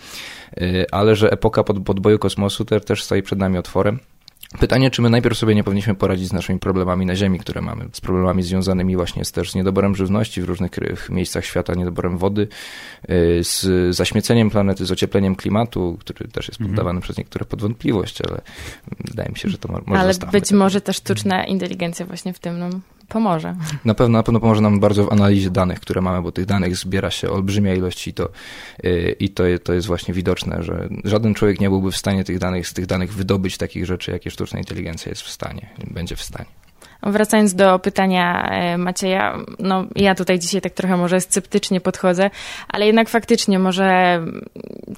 e, 0.58 0.94
ale 0.94 1.16
że 1.16 1.32
epoka 1.32 1.64
podboju 1.64 2.20
kosmosu 2.20 2.66
też 2.66 3.04
stoi 3.04 3.22
przed 3.22 3.40
nami 3.40 3.58
otworem. 3.58 4.00
Pytanie, 4.60 4.92
czy 4.92 5.02
my 5.02 5.10
najpierw 5.10 5.38
sobie 5.38 5.56
nie 5.56 5.64
powinniśmy 5.64 5.96
poradzić 5.96 6.28
z 6.28 6.34
naszymi 6.34 6.60
problemami 6.60 7.06
na 7.06 7.16
Ziemi, 7.16 7.40
które 7.40 7.62
mamy, 7.62 7.86
z 7.94 8.02
problemami 8.02 8.44
związanymi 8.44 8.96
właśnie 8.96 9.26
z 9.26 9.32
też 9.32 9.52
z 9.52 9.56
niedoborem 9.56 9.96
żywności 9.96 10.42
w 10.42 10.46
różnych 10.46 10.72
miejscach 11.10 11.46
świata, 11.46 11.74
niedoborem 11.74 12.18
wody, 12.18 12.48
y, 13.10 13.44
z 13.44 13.96
zaśmieceniem 13.96 14.50
planety, 14.50 14.86
z 14.86 14.92
ociepleniem 14.92 15.36
klimatu, 15.36 15.98
który 16.00 16.28
też 16.28 16.48
jest 16.48 16.62
mhm. 16.62 16.76
poddawany 16.76 17.02
przez 17.02 17.18
niektóre 17.18 17.46
pod 17.46 17.62
wątpliwość, 17.62 18.22
ale 18.22 18.42
wydaje 19.08 19.30
mi 19.30 19.38
się, 19.38 19.50
że 19.50 19.58
to 19.58 19.70
może 19.86 20.02
Ale 20.02 20.14
być 20.32 20.52
może 20.52 20.82
też 20.82 20.96
sztuczna 20.96 21.46
inteligencja 21.46 22.06
właśnie 22.06 22.34
w 22.34 22.40
tym 22.40 22.60
nam 22.60 22.82
pomoże. 23.08 23.56
Na 23.86 23.94
pewno, 23.94 24.18
na 24.18 24.24
pewno 24.24 24.40
pomoże 24.40 24.62
nam 24.62 24.80
bardzo 24.80 25.06
w 25.06 25.14
analizie 25.14 25.50
danych, 25.50 25.80
które 25.80 26.02
mamy, 26.02 26.22
bo 26.22 26.32
tych 26.32 26.46
danych 26.46 26.78
zbiera 26.78 27.12
się 27.12 27.30
olbrzymia 27.30 27.76
ilość 27.76 28.08
i 28.08 28.14
to, 28.14 28.30
yy, 28.84 29.16
i 29.20 29.30
to, 29.30 29.44
to 29.64 29.74
jest 29.74 29.88
właśnie 29.88 30.14
widoczne, 30.14 30.64
że 30.64 30.90
żaden 31.04 31.34
człowiek 31.34 31.60
nie 31.60 31.70
byłby 31.70 31.92
w 31.92 31.98
stanie 31.98 32.24
tych 32.24 32.40
danych, 32.40 32.68
z 32.68 32.74
tych 32.74 32.86
danych 32.86 33.14
wydobyć 33.14 33.58
takich 33.58 33.86
rzeczy, 33.86 34.12
jakie 34.12 34.32
sztuczna 34.32 34.60
inteligencja 34.60 35.10
jest 35.10 35.22
w 35.22 35.30
stanie, 35.30 35.70
będzie 35.92 36.16
w 36.16 36.22
stanie. 36.22 36.65
Wracając 37.04 37.56
do 37.56 37.80
pytania 37.80 38.50
e, 38.50 38.78
Macieja, 38.78 39.38
no 39.60 39.86
ja 39.96 40.16
tutaj 40.16 40.40
dzisiaj 40.40 40.62
tak 40.62 40.74
trochę 40.74 40.98
może 40.98 41.22
sceptycznie 41.22 41.82
podchodzę, 41.82 42.30
ale 42.68 42.86
jednak 42.86 43.10
faktycznie 43.10 43.60
może 43.60 44.20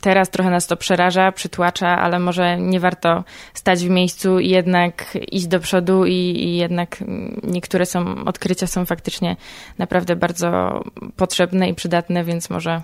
teraz 0.02 0.30
trochę 0.30 0.50
nas 0.50 0.68
to 0.68 0.78
przeraża, 0.78 1.32
przytłacza, 1.32 1.88
ale 1.88 2.20
może 2.20 2.58
nie 2.58 2.80
warto 2.80 3.24
stać 3.54 3.86
w 3.86 3.90
miejscu 3.90 4.40
i 4.40 4.50
jednak 4.50 5.18
iść 5.32 5.48
do 5.48 5.60
przodu 5.60 6.06
i, 6.06 6.14
i 6.14 6.58
jednak 6.58 7.04
niektóre 7.44 7.86
są, 7.86 8.26
odkrycia 8.26 8.68
są 8.68 8.86
faktycznie 8.86 9.36
naprawdę 9.78 10.16
bardzo 10.16 10.82
potrzebne 11.16 11.70
i 11.70 11.76
przydatne, 11.76 12.24
więc 12.24 12.50
może 12.50 12.82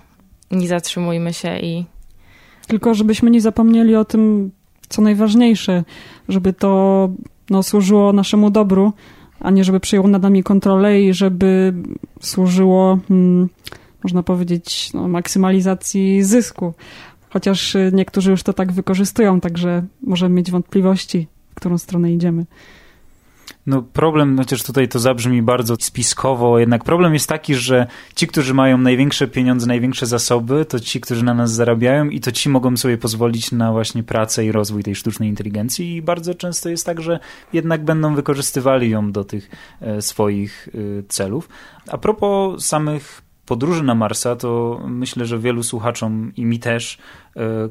nie 0.50 0.68
zatrzymujmy 0.68 1.32
się 1.32 1.58
i... 1.58 1.84
Tylko 2.66 2.94
żebyśmy 2.94 3.30
nie 3.30 3.40
zapomnieli 3.40 3.96
o 3.96 4.04
tym, 4.04 4.50
co 4.88 5.02
najważniejsze, 5.02 5.84
żeby 6.28 6.52
to 6.52 7.08
no, 7.50 7.62
służyło 7.62 8.12
naszemu 8.12 8.50
dobru, 8.50 8.92
a 9.40 9.50
nie 9.50 9.64
żeby 9.64 9.80
przejęło 9.80 10.08
nad 10.08 10.22
nami 10.22 10.42
kontrolę 10.42 11.02
i 11.02 11.14
żeby 11.14 11.74
służyło, 12.20 12.98
hmm, 13.08 13.48
można 14.04 14.22
powiedzieć, 14.22 14.90
no, 14.94 15.08
maksymalizacji 15.08 16.24
zysku. 16.24 16.74
Chociaż 17.30 17.76
niektórzy 17.92 18.30
już 18.30 18.42
to 18.42 18.52
tak 18.52 18.72
wykorzystują, 18.72 19.40
także 19.40 19.84
możemy 20.02 20.34
mieć 20.34 20.50
wątpliwości, 20.50 21.26
w 21.50 21.54
którą 21.54 21.78
stronę 21.78 22.12
idziemy. 22.12 22.46
No 23.66 23.82
problem, 23.82 24.38
chociaż 24.38 24.62
tutaj 24.62 24.88
to 24.88 24.98
zabrzmi 24.98 25.42
bardzo 25.42 25.76
spiskowo, 25.80 26.58
jednak 26.58 26.84
problem 26.84 27.14
jest 27.14 27.28
taki, 27.28 27.54
że 27.54 27.86
ci, 28.14 28.26
którzy 28.26 28.54
mają 28.54 28.78
największe 28.78 29.28
pieniądze, 29.28 29.66
największe 29.66 30.06
zasoby, 30.06 30.64
to 30.64 30.80
ci, 30.80 31.00
którzy 31.00 31.24
na 31.24 31.34
nas 31.34 31.52
zarabiają 31.52 32.08
i 32.08 32.20
to 32.20 32.32
ci 32.32 32.48
mogą 32.48 32.76
sobie 32.76 32.98
pozwolić 32.98 33.52
na 33.52 33.72
właśnie 33.72 34.02
pracę 34.02 34.44
i 34.44 34.52
rozwój 34.52 34.82
tej 34.82 34.94
sztucznej 34.94 35.28
inteligencji 35.28 35.96
i 35.96 36.02
bardzo 36.02 36.34
często 36.34 36.68
jest 36.68 36.86
tak, 36.86 37.00
że 37.00 37.20
jednak 37.52 37.84
będą 37.84 38.14
wykorzystywali 38.14 38.90
ją 38.90 39.12
do 39.12 39.24
tych 39.24 39.50
e, 39.80 40.02
swoich 40.02 40.68
e, 40.74 41.02
celów. 41.08 41.48
A 41.88 41.98
propos 41.98 42.66
samych 42.66 43.22
podróży 43.46 43.82
na 43.82 43.94
Marsa, 43.94 44.36
to 44.36 44.80
myślę, 44.88 45.26
że 45.26 45.38
wielu 45.38 45.62
słuchaczom 45.62 46.32
i 46.36 46.44
mi 46.44 46.58
też 46.58 46.98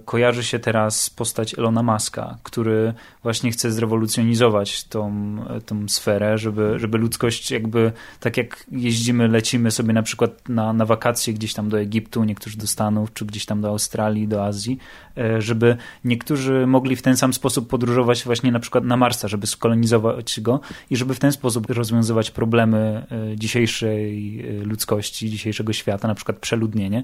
kojarzy 0.06 0.44
się 0.44 0.60
teraz 0.60 1.10
postać 1.10 1.58
Elona 1.58 1.84
Muska, 1.84 2.38
który 2.44 2.94
właśnie 3.24 3.52
chce 3.52 3.72
zrewolucjonizować 3.72 4.84
tą, 4.84 5.36
tą 5.66 5.90
sferę, 5.90 6.38
żeby, 6.38 6.80
żeby 6.80 6.98
ludzkość 6.98 7.52
jakby, 7.52 7.92
tak 8.20 8.38
jak 8.38 8.66
jeździmy, 8.72 9.28
lecimy 9.28 9.72
sobie 9.72 9.94
na 9.94 10.04
przykład 10.04 10.50
na, 10.50 10.74
na 10.74 10.86
wakacje 10.86 11.34
gdzieś 11.34 11.54
tam 11.54 11.70
do 11.70 11.80
Egiptu, 11.80 12.24
niektórzy 12.24 12.58
do 12.58 12.68
Stanów, 12.68 13.14
czy 13.14 13.26
gdzieś 13.26 13.46
tam 13.46 13.62
do 13.62 13.68
Australii, 13.68 14.28
do 14.28 14.46
Azji, 14.46 14.78
e, 15.18 15.42
żeby 15.42 15.78
niektórzy 16.06 16.68
mogli 16.68 16.96
w 16.96 17.02
ten 17.02 17.18
sam 17.18 17.34
sposób 17.34 17.70
podróżować 17.70 18.24
właśnie 18.24 18.52
na 18.52 18.60
przykład 18.60 18.84
na 18.84 18.98
Marsa, 18.98 19.28
żeby 19.28 19.48
skolonizować 19.48 20.40
go 20.42 20.60
i 20.90 20.96
żeby 20.96 21.14
w 21.14 21.20
ten 21.20 21.32
sposób 21.32 21.70
rozwiązywać 21.70 22.32
problemy 22.32 23.06
e, 23.12 23.38
dzisiejszej 23.38 24.44
ludzkości, 24.64 25.30
dzisiejszego 25.30 25.74
świata, 25.74 26.08
na 26.08 26.16
przykład 26.16 26.40
przeludnienie, 26.40 27.04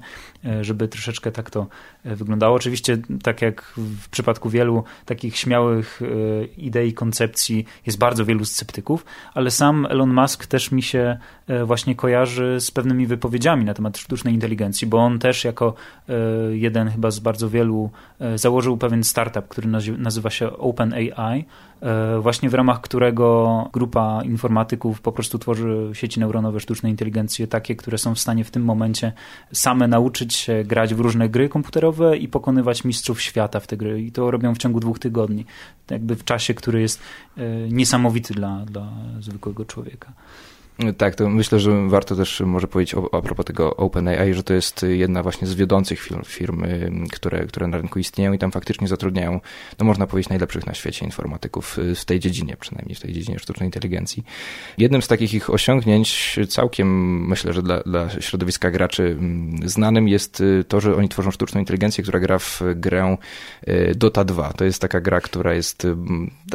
żeby 0.62 0.88
troszeczkę 0.88 1.32
tak 1.32 1.50
to 1.50 1.68
wyglądało 2.06 2.49
Oczywiście, 2.52 2.98
tak 3.24 3.42
jak 3.42 3.74
w 3.78 4.10
przypadku 4.10 4.50
wielu 4.50 4.84
takich 5.06 5.38
śmiałych 5.38 6.02
e, 6.02 6.46
idei, 6.46 6.94
koncepcji, 6.94 7.66
jest 7.86 7.98
bardzo 7.98 8.26
wielu 8.26 8.46
sceptyków, 8.46 9.06
ale 9.34 9.52
sam 9.52 9.86
Elon 9.90 10.14
Musk 10.14 10.46
też 10.46 10.72
mi 10.72 10.84
się 10.84 11.18
właśnie 11.66 11.96
kojarzy 11.96 12.58
z 12.60 12.72
pewnymi 12.72 13.08
wypowiedziami 13.08 13.66
na 13.66 13.74
temat 13.74 13.98
sztucznej 13.98 14.34
inteligencji, 14.34 14.88
bo 14.88 14.98
on 14.98 15.20
też 15.20 15.44
jako 15.44 15.74
e, 16.10 16.14
jeden 16.52 16.90
chyba 16.90 17.12
z 17.12 17.20
bardzo 17.20 17.50
wielu 17.50 17.90
założył 18.36 18.78
pewien 18.78 19.04
startup, 19.04 19.48
który 19.48 19.68
nazywa 19.98 20.30
się 20.30 20.58
OpenAI, 20.58 21.46
E, 21.82 22.20
właśnie 22.20 22.50
w 22.50 22.54
ramach 22.54 22.82
którego 22.82 23.70
grupa 23.74 24.22
informatyków 24.24 25.02
po 25.02 25.12
prostu 25.12 25.40
tworzy 25.40 25.90
sieci 25.94 26.20
neuronowe 26.20 26.60
sztucznej 26.60 26.92
inteligencji, 26.92 27.48
takie, 27.48 27.76
które 27.76 27.98
są 27.98 28.16
w 28.16 28.20
stanie 28.20 28.44
w 28.44 28.52
tym 28.52 28.64
momencie 28.64 29.12
same 29.54 29.88
nauczyć 29.88 30.36
się 30.36 30.64
grać 30.64 30.94
w 30.94 31.00
różne 31.00 31.30
gry 31.30 31.50
komputerowe 31.50 32.18
i 32.18 32.28
pokonywać 32.28 32.84
mistrzów 32.84 33.22
świata 33.22 33.60
w 33.60 33.68
te 33.68 33.78
gry. 33.78 34.02
I 34.02 34.12
to 34.12 34.32
robią 34.32 34.56
w 34.56 34.58
ciągu 34.58 34.80
dwóch 34.80 35.00
tygodni. 35.00 35.46
Jakby 35.90 36.16
w 36.16 36.24
czasie, 36.24 36.54
który 36.54 36.82
jest 36.82 37.02
e, 37.38 37.44
niesamowity 37.70 38.34
dla, 38.34 38.66
dla 38.66 38.88
zwykłego 39.20 39.66
człowieka. 39.66 40.12
Tak, 40.98 41.16
to 41.16 41.30
myślę, 41.30 41.60
że 41.60 41.90
warto 41.90 42.16
też 42.16 42.42
może 42.46 42.68
powiedzieć 42.68 42.96
o, 42.96 43.10
a 43.14 43.22
propos 43.22 43.46
tego 43.46 43.76
OpenAI, 43.76 44.34
że 44.34 44.44
to 44.44 44.54
jest 44.54 44.86
jedna 44.90 45.24
właśnie 45.24 45.48
z 45.48 45.56
wiodących 45.56 46.00
firm, 46.00 46.24
firm, 46.24 46.64
które, 47.12 47.46
które 47.46 47.68
na 47.68 47.78
rynku 47.78 48.00
istnieją 48.00 48.34
i 48.34 48.38
tam 48.38 48.52
faktycznie 48.52 48.88
zatrudniają, 48.88 49.42
no 49.80 49.86
można 49.86 50.08
powiedzieć, 50.08 50.30
najlepszych 50.30 50.68
na 50.68 50.74
świecie 50.74 51.06
informatyków 51.06 51.78
w 51.96 52.06
tej 52.06 52.20
dziedzinie, 52.20 52.58
przynajmniej 52.60 52.96
w 52.96 53.00
tej 53.00 53.14
dziedzinie 53.14 53.40
sztucznej 53.40 53.68
inteligencji. 53.68 54.24
Jednym 54.78 55.02
z 55.02 55.08
takich 55.08 55.34
ich 55.34 55.50
osiągnięć, 55.50 56.40
całkiem 56.50 57.20
myślę, 57.28 57.54
że 57.54 57.62
dla, 57.62 57.80
dla 57.80 58.10
środowiska 58.10 58.72
graczy 58.72 59.18
znanym 59.66 60.08
jest 60.08 60.42
y, 60.42 60.64
to, 60.68 60.82
że 60.82 60.96
oni 60.96 61.10
tworzą 61.10 61.32
sztuczną 61.32 61.60
inteligencję, 61.60 62.04
która 62.04 62.20
gra 62.20 62.40
w 62.40 62.62
grę 62.76 63.18
y, 63.68 63.94
Dota 63.96 64.24
2. 64.24 64.54
To 64.54 64.66
jest 64.66 64.82
taka 64.82 65.02
gra, 65.02 65.22
która 65.22 65.54
jest 65.54 65.88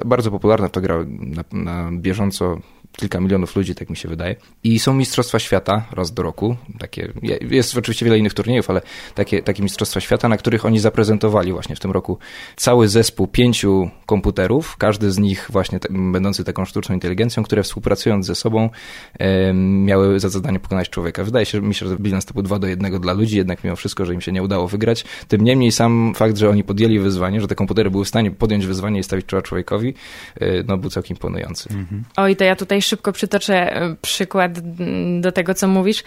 bardzo 0.05 0.31
popularna, 0.31 0.69
to 0.69 0.81
gra 0.81 1.05
na, 1.09 1.45
na 1.53 1.91
bieżąco 1.93 2.61
kilka 2.97 3.21
milionów 3.21 3.57
ludzi, 3.57 3.75
tak 3.75 3.91
mi 3.91 3.97
się 3.97 4.09
wydaje. 4.09 4.37
I 4.65 4.79
są 4.79 4.95
Mistrzostwa 4.95 5.39
Świata 5.39 5.87
raz 5.93 6.13
do 6.13 6.23
roku. 6.23 6.57
Takie, 6.79 7.13
jest 7.51 7.77
oczywiście 7.77 8.05
wiele 8.05 8.19
innych 8.19 8.35
turniejów, 8.35 8.71
ale 8.71 8.81
takie, 9.15 9.43
takie 9.43 9.63
Mistrzostwa 9.63 10.01
Świata, 10.01 10.29
na 10.29 10.37
których 10.37 10.65
oni 10.65 10.79
zaprezentowali 10.79 11.53
właśnie 11.53 11.77
w 11.77 11.81
tym 11.81 11.91
roku 11.91 12.19
cały 12.57 12.89
zespół 12.89 13.27
pięciu 13.27 13.91
komputerów, 14.07 14.77
każdy 14.77 15.13
z 15.13 15.19
nich 15.19 15.49
właśnie 15.51 15.81
te, 15.81 15.89
będący 15.91 16.45
taką 16.45 16.65
sztuczną 16.65 16.95
inteligencją, 16.95 17.43
które 17.43 17.63
współpracując 17.63 18.27
ze 18.27 18.35
sobą 18.35 18.71
e, 19.19 19.53
miały 19.55 20.21
za 20.21 20.29
zadanie 20.29 20.61
pokonać 20.61 20.91
człowieka. 20.91 21.25
Wydaje 21.25 21.47
się 21.47 21.61
mi 21.61 21.75
się, 21.75 21.89
że 21.89 21.97
bilans 21.97 22.25
to 22.25 22.35
był 22.35 22.43
2 22.43 22.59
do 22.59 22.67
1 22.67 23.01
dla 23.01 23.13
ludzi, 23.13 23.37
jednak 23.37 23.65
mimo 23.65 23.77
wszystko, 23.77 24.05
że 24.05 24.15
im 24.15 24.21
się 24.21 24.33
nie 24.33 24.43
udało 24.43 24.69
wygrać. 24.69 25.05
Tym 25.29 25.45
niemniej 25.45 25.73
sam 25.73 26.13
fakt, 26.17 26.37
że 26.37 26.51
oni 26.51 26.65
podjęli 26.65 26.99
wyzwanie, 26.99 27.41
że 27.41 27.49
te 27.49 27.55
komputery 27.55 27.91
były 27.91 28.05
w 28.05 28.09
stanie 28.09 28.31
podjąć 28.31 28.67
wyzwanie 28.67 29.01
i 29.01 29.03
stawić 29.03 29.27
czoła 29.27 29.43
człowiekowi, 29.43 29.95
e, 30.41 30.63
no 30.63 30.79
był 30.79 30.91
całkiem 30.91 31.17
imponujący. 31.17 31.69
Mhm. 31.71 32.05
Oj, 32.17 32.37
to 32.37 32.45
ja 32.45 32.57
tutaj 32.57 32.83
szybko 32.85 33.13
przytoczę 33.13 33.55
e, 33.55 33.97
przykład 34.03 34.53
do 35.21 35.33
tego, 35.33 35.55
co 35.55 35.69
mówisz, 35.69 36.05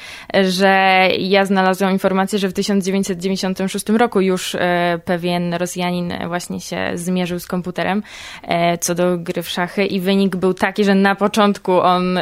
że 0.49 1.07
ja 1.19 1.45
znalazłam 1.45 1.91
informację, 1.91 2.39
że 2.39 2.47
w 2.47 2.53
1996 2.53 3.89
roku 3.89 4.21
już 4.21 4.55
e, 4.55 4.99
pewien 5.05 5.53
Rosjanin 5.53 6.13
właśnie 6.27 6.59
się 6.59 6.91
zmierzył 6.93 7.39
z 7.39 7.47
komputerem 7.47 8.03
e, 8.43 8.77
co 8.77 8.95
do 8.95 9.17
gry 9.17 9.43
w 9.43 9.49
szachy 9.49 9.85
i 9.85 9.99
wynik 9.99 10.35
był 10.35 10.53
taki, 10.53 10.83
że 10.83 10.95
na 10.95 11.15
początku 11.15 11.81
on 11.81 12.19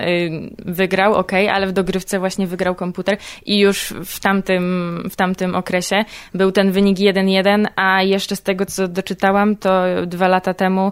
wygrał, 0.65 1.13
ok, 1.13 1.31
ale 1.33 1.67
w 1.67 1.71
dogrywce 1.71 2.19
właśnie 2.19 2.47
wygrał 2.47 2.75
komputer 2.75 3.17
i 3.45 3.59
już 3.59 3.93
w 4.05 4.19
tamtym, 4.19 5.03
w 5.11 5.15
tamtym 5.15 5.55
okresie 5.55 6.05
był 6.33 6.51
ten 6.51 6.71
wynik 6.71 6.97
1-1, 6.97 7.65
a 7.75 8.03
jeszcze 8.03 8.35
z 8.35 8.41
tego, 8.41 8.65
co 8.65 8.87
doczytałam, 8.87 9.55
to 9.55 9.83
dwa 10.05 10.27
lata 10.27 10.53
temu 10.53 10.91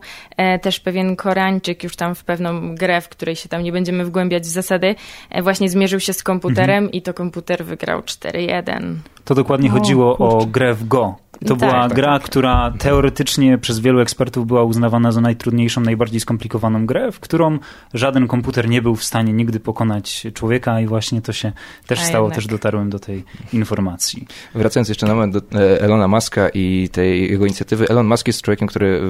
też 0.61 0.79
pewien 0.79 1.15
Koreańczyk 1.15 1.83
już 1.83 1.95
tam 1.95 2.15
w 2.15 2.23
pewną 2.23 2.75
grę, 2.75 3.01
w 3.01 3.09
której 3.09 3.35
się 3.35 3.49
tam 3.53 3.63
nie 3.63 3.71
będziemy 3.71 4.05
wgłębiać 4.05 4.43
w 4.43 4.49
zasady, 4.49 4.95
e, 5.29 5.41
właśnie 5.41 5.69
zmierzył 5.69 5.99
się 5.99 6.13
z 6.13 6.23
komputerem 6.23 6.83
mhm. 6.83 6.91
i 6.91 7.01
to 7.01 7.13
komputer 7.13 7.65
wygrał 7.65 8.01
4-1. 8.01 8.95
To 9.25 9.35
dokładnie 9.35 9.69
o, 9.69 9.71
chodziło 9.71 10.15
kurczę. 10.15 10.37
o 10.37 10.45
grę 10.45 10.73
w 10.73 10.87
Go. 10.87 11.15
To 11.39 11.55
tak, 11.55 11.57
była 11.57 11.71
tak, 11.71 11.93
gra, 11.93 12.19
tak. 12.19 12.23
która 12.23 12.73
teoretycznie 12.79 13.57
przez 13.57 13.79
wielu 13.79 13.99
ekspertów 13.99 14.47
była 14.47 14.63
uznawana 14.63 15.11
za 15.11 15.21
najtrudniejszą, 15.21 15.81
najbardziej 15.81 16.19
skomplikowaną 16.19 16.85
grę, 16.85 17.11
w 17.11 17.19
którą 17.19 17.59
żaden 17.93 18.27
komputer 18.27 18.69
nie 18.69 18.81
był 18.81 18.95
w 18.95 19.03
stanie 19.03 19.33
nigdy 19.33 19.59
pokonać 19.59 20.27
człowieka 20.33 20.79
i 20.79 20.87
właśnie 20.87 21.21
to 21.21 21.33
się 21.33 21.51
też 21.87 21.99
A 21.99 22.03
stało, 22.03 22.25
jednak. 22.25 22.35
też 22.35 22.47
dotarłem 22.47 22.89
do 22.89 22.99
tej 22.99 23.23
informacji. 23.53 24.27
Wracając 24.55 24.89
jeszcze 24.89 25.07
na 25.07 25.15
moment 25.15 25.33
do 25.33 25.59
e, 25.59 25.81
Elona 25.81 26.07
Muska 26.07 26.49
i 26.49 26.89
tej 26.91 27.31
jego 27.31 27.45
inicjatywy. 27.45 27.89
Elon 27.89 28.07
Musk 28.07 28.27
jest 28.27 28.41
człowiekiem, 28.41 28.67
który 28.67 29.01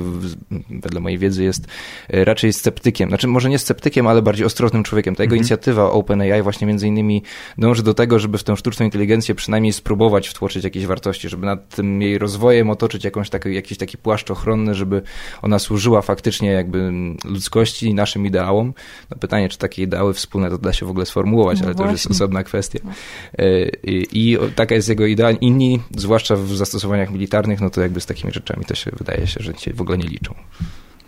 wedle 0.70 1.00
mojej 1.00 1.18
wiedzy 1.18 1.44
jest 1.44 1.68
e, 2.10 2.26
raczej 2.26 2.54
sceptykiem. 2.54 3.10
Znaczy 3.10 3.28
może 3.28 3.50
nie 3.50 3.60
sceptykiem, 3.60 4.08
ale 4.08 4.22
bardziej 4.22 4.46
ostrożnym 4.46 4.84
człowiekiem. 4.84 5.16
Ta 5.16 5.24
jego 5.24 5.34
mhm. 5.34 5.42
inicjatywa 5.42 5.92
OpenAI 5.92 6.42
właśnie 6.42 6.68
między 6.68 6.88
innymi 6.88 7.24
dąży 7.58 7.84
do 7.84 7.94
tego, 7.94 8.20
żeby 8.20 8.38
w 8.38 8.44
tę 8.44 8.58
sztuczną 8.58 8.86
inteligencję 8.86 9.36
przynajmniej 9.36 9.74
spróbować 9.74 10.28
wtłoczyć 10.28 10.64
jakieś 10.64 10.86
wartości, 10.86 11.30
żeby 11.30 11.46
nad 11.46 11.76
tym 11.76 12.02
jej 12.02 12.13
rozwojem 12.18 12.70
otoczyć 12.70 13.04
jakąś 13.04 13.30
taki, 13.30 13.56
jakiś 13.56 13.78
taki 13.78 13.98
płaszcz 13.98 14.32
ochronny, 14.32 14.76
żeby 14.76 15.02
ona 15.42 15.60
służyła 15.60 16.02
faktycznie 16.02 16.52
jakby 16.52 16.92
ludzkości 17.26 17.88
i 17.88 17.94
naszym 17.94 18.26
ideałom. 18.26 18.74
No 19.10 19.18
pytanie, 19.18 19.50
czy 19.50 19.58
takie 19.58 19.84
ideały 19.84 20.14
wspólne 20.14 20.50
to 20.50 20.58
da 20.58 20.74
się 20.74 20.86
w 20.86 20.90
ogóle 20.90 21.06
sformułować, 21.06 21.60
no 21.60 21.66
ale 21.66 21.74
właśnie. 21.74 21.86
to 21.86 21.92
już 21.92 22.02
jest 22.02 22.12
osobna 22.12 22.44
kwestia. 22.44 22.80
No. 22.84 22.92
E, 23.38 23.70
I, 23.84 24.32
I, 24.32 24.38
taka 24.56 24.76
jest 24.76 24.90
jego 24.90 25.06
idea. 25.06 25.32
Inni, 25.32 25.80
zwłaszcza 25.98 26.36
w 26.36 26.56
zastosowaniach 26.56 27.12
militarnych, 27.12 27.62
no 27.62 27.70
to 27.70 27.82
jakby 27.82 28.02
z 28.02 28.06
takimi 28.06 28.34
rzeczami 28.34 28.66
to 28.66 28.76
się 28.76 28.92
wydaje 28.98 29.28
się, 29.28 29.44
że 29.44 29.54
się 29.54 29.74
w 29.74 29.82
ogóle 29.82 29.98
nie 29.98 30.08
liczą 30.08 30.36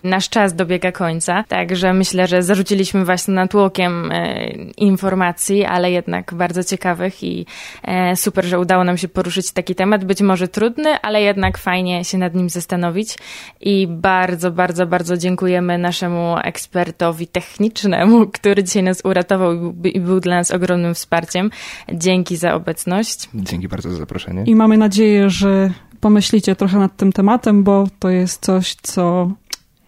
nasz 0.04 0.30
czas 0.30 0.56
dobiega 0.56 0.92
końca, 0.92 1.44
także 1.44 1.94
myślę, 1.94 2.28
że 2.28 2.44
zarzuciliśmy 2.44 3.06
właśnie 3.06 3.34
natłokiem 3.34 4.12
e, 4.12 4.48
informacji, 4.78 5.66
ale 5.66 5.92
jednak 5.92 6.34
bardzo 6.34 6.64
ciekawych 6.64 7.24
i 7.24 7.46
e, 7.84 8.16
super, 8.16 8.46
że 8.46 8.60
udało 8.60 8.84
nam 8.84 8.98
się 8.98 9.08
poruszyć 9.08 9.52
taki 9.52 9.76
temat, 9.76 10.06
być 10.06 10.22
może 10.22 10.48
trudny, 10.48 11.02
ale 11.02 11.22
jednak 11.22 11.58
fajnie 11.58 12.06
się 12.06 12.18
nad 12.18 12.36
nim 12.36 12.50
zastanowić 12.50 13.18
i 13.62 13.88
bardzo, 13.88 14.52
bardzo, 14.52 14.88
bardzo 14.88 15.18
dziękujemy 15.18 15.78
naszemu 15.78 16.38
ekspertowi 16.44 17.28
technicznemu, 17.28 18.28
który 18.28 18.64
dzisiaj 18.64 18.84
nas 18.84 19.02
uratował 19.04 19.74
i 19.84 20.00
był 20.00 20.20
dla 20.20 20.36
nas 20.36 20.52
ogromnym 20.52 20.94
wsparciem. 20.94 21.52
Dzięki 21.94 22.38
za 22.38 22.54
obecność. 22.54 23.30
Dzięki 23.34 23.68
bardzo 23.68 23.90
za 23.90 23.98
zaproszenie. 23.98 24.44
I 24.44 24.56
mamy 24.56 24.78
nadzieję, 24.78 25.30
że 25.30 25.70
pomyślicie 26.00 26.56
trochę 26.56 26.80
nad 26.80 26.98
tym 26.98 27.12
tematem, 27.12 27.64
bo 27.64 27.88
to 28.00 28.10
jest 28.10 28.46
coś, 28.46 28.76
co 28.76 29.32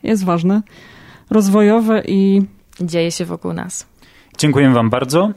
jest 0.08 0.24
ważne, 0.26 0.62
rozwojowe 1.30 2.04
i 2.08 2.42
dzieje 2.82 3.12
się 3.12 3.26
wokół 3.26 3.54
nas. 3.54 3.88
Dziękuję 4.38 4.70
Wam 4.70 4.90
bardzo. 4.90 5.32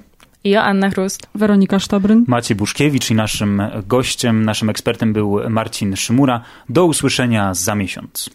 I 0.45 0.57
Anna 0.57 0.91
Chrust. 0.91 1.27
Weronika 1.35 1.79
Sztabryn. 1.79 2.25
Maciej 2.29 2.57
Buszkiewicz 2.57 3.11
i 3.11 3.15
naszym 3.15 3.63
gościem, 3.87 4.45
naszym 4.45 4.71
ekspertem 4.71 5.13
był 5.13 5.51
Marcin 5.51 5.97
Szymura. 5.97 6.41
Do 6.69 6.85
usłyszenia 6.85 7.55
za 7.55 7.75
miesiąc. 7.75 8.31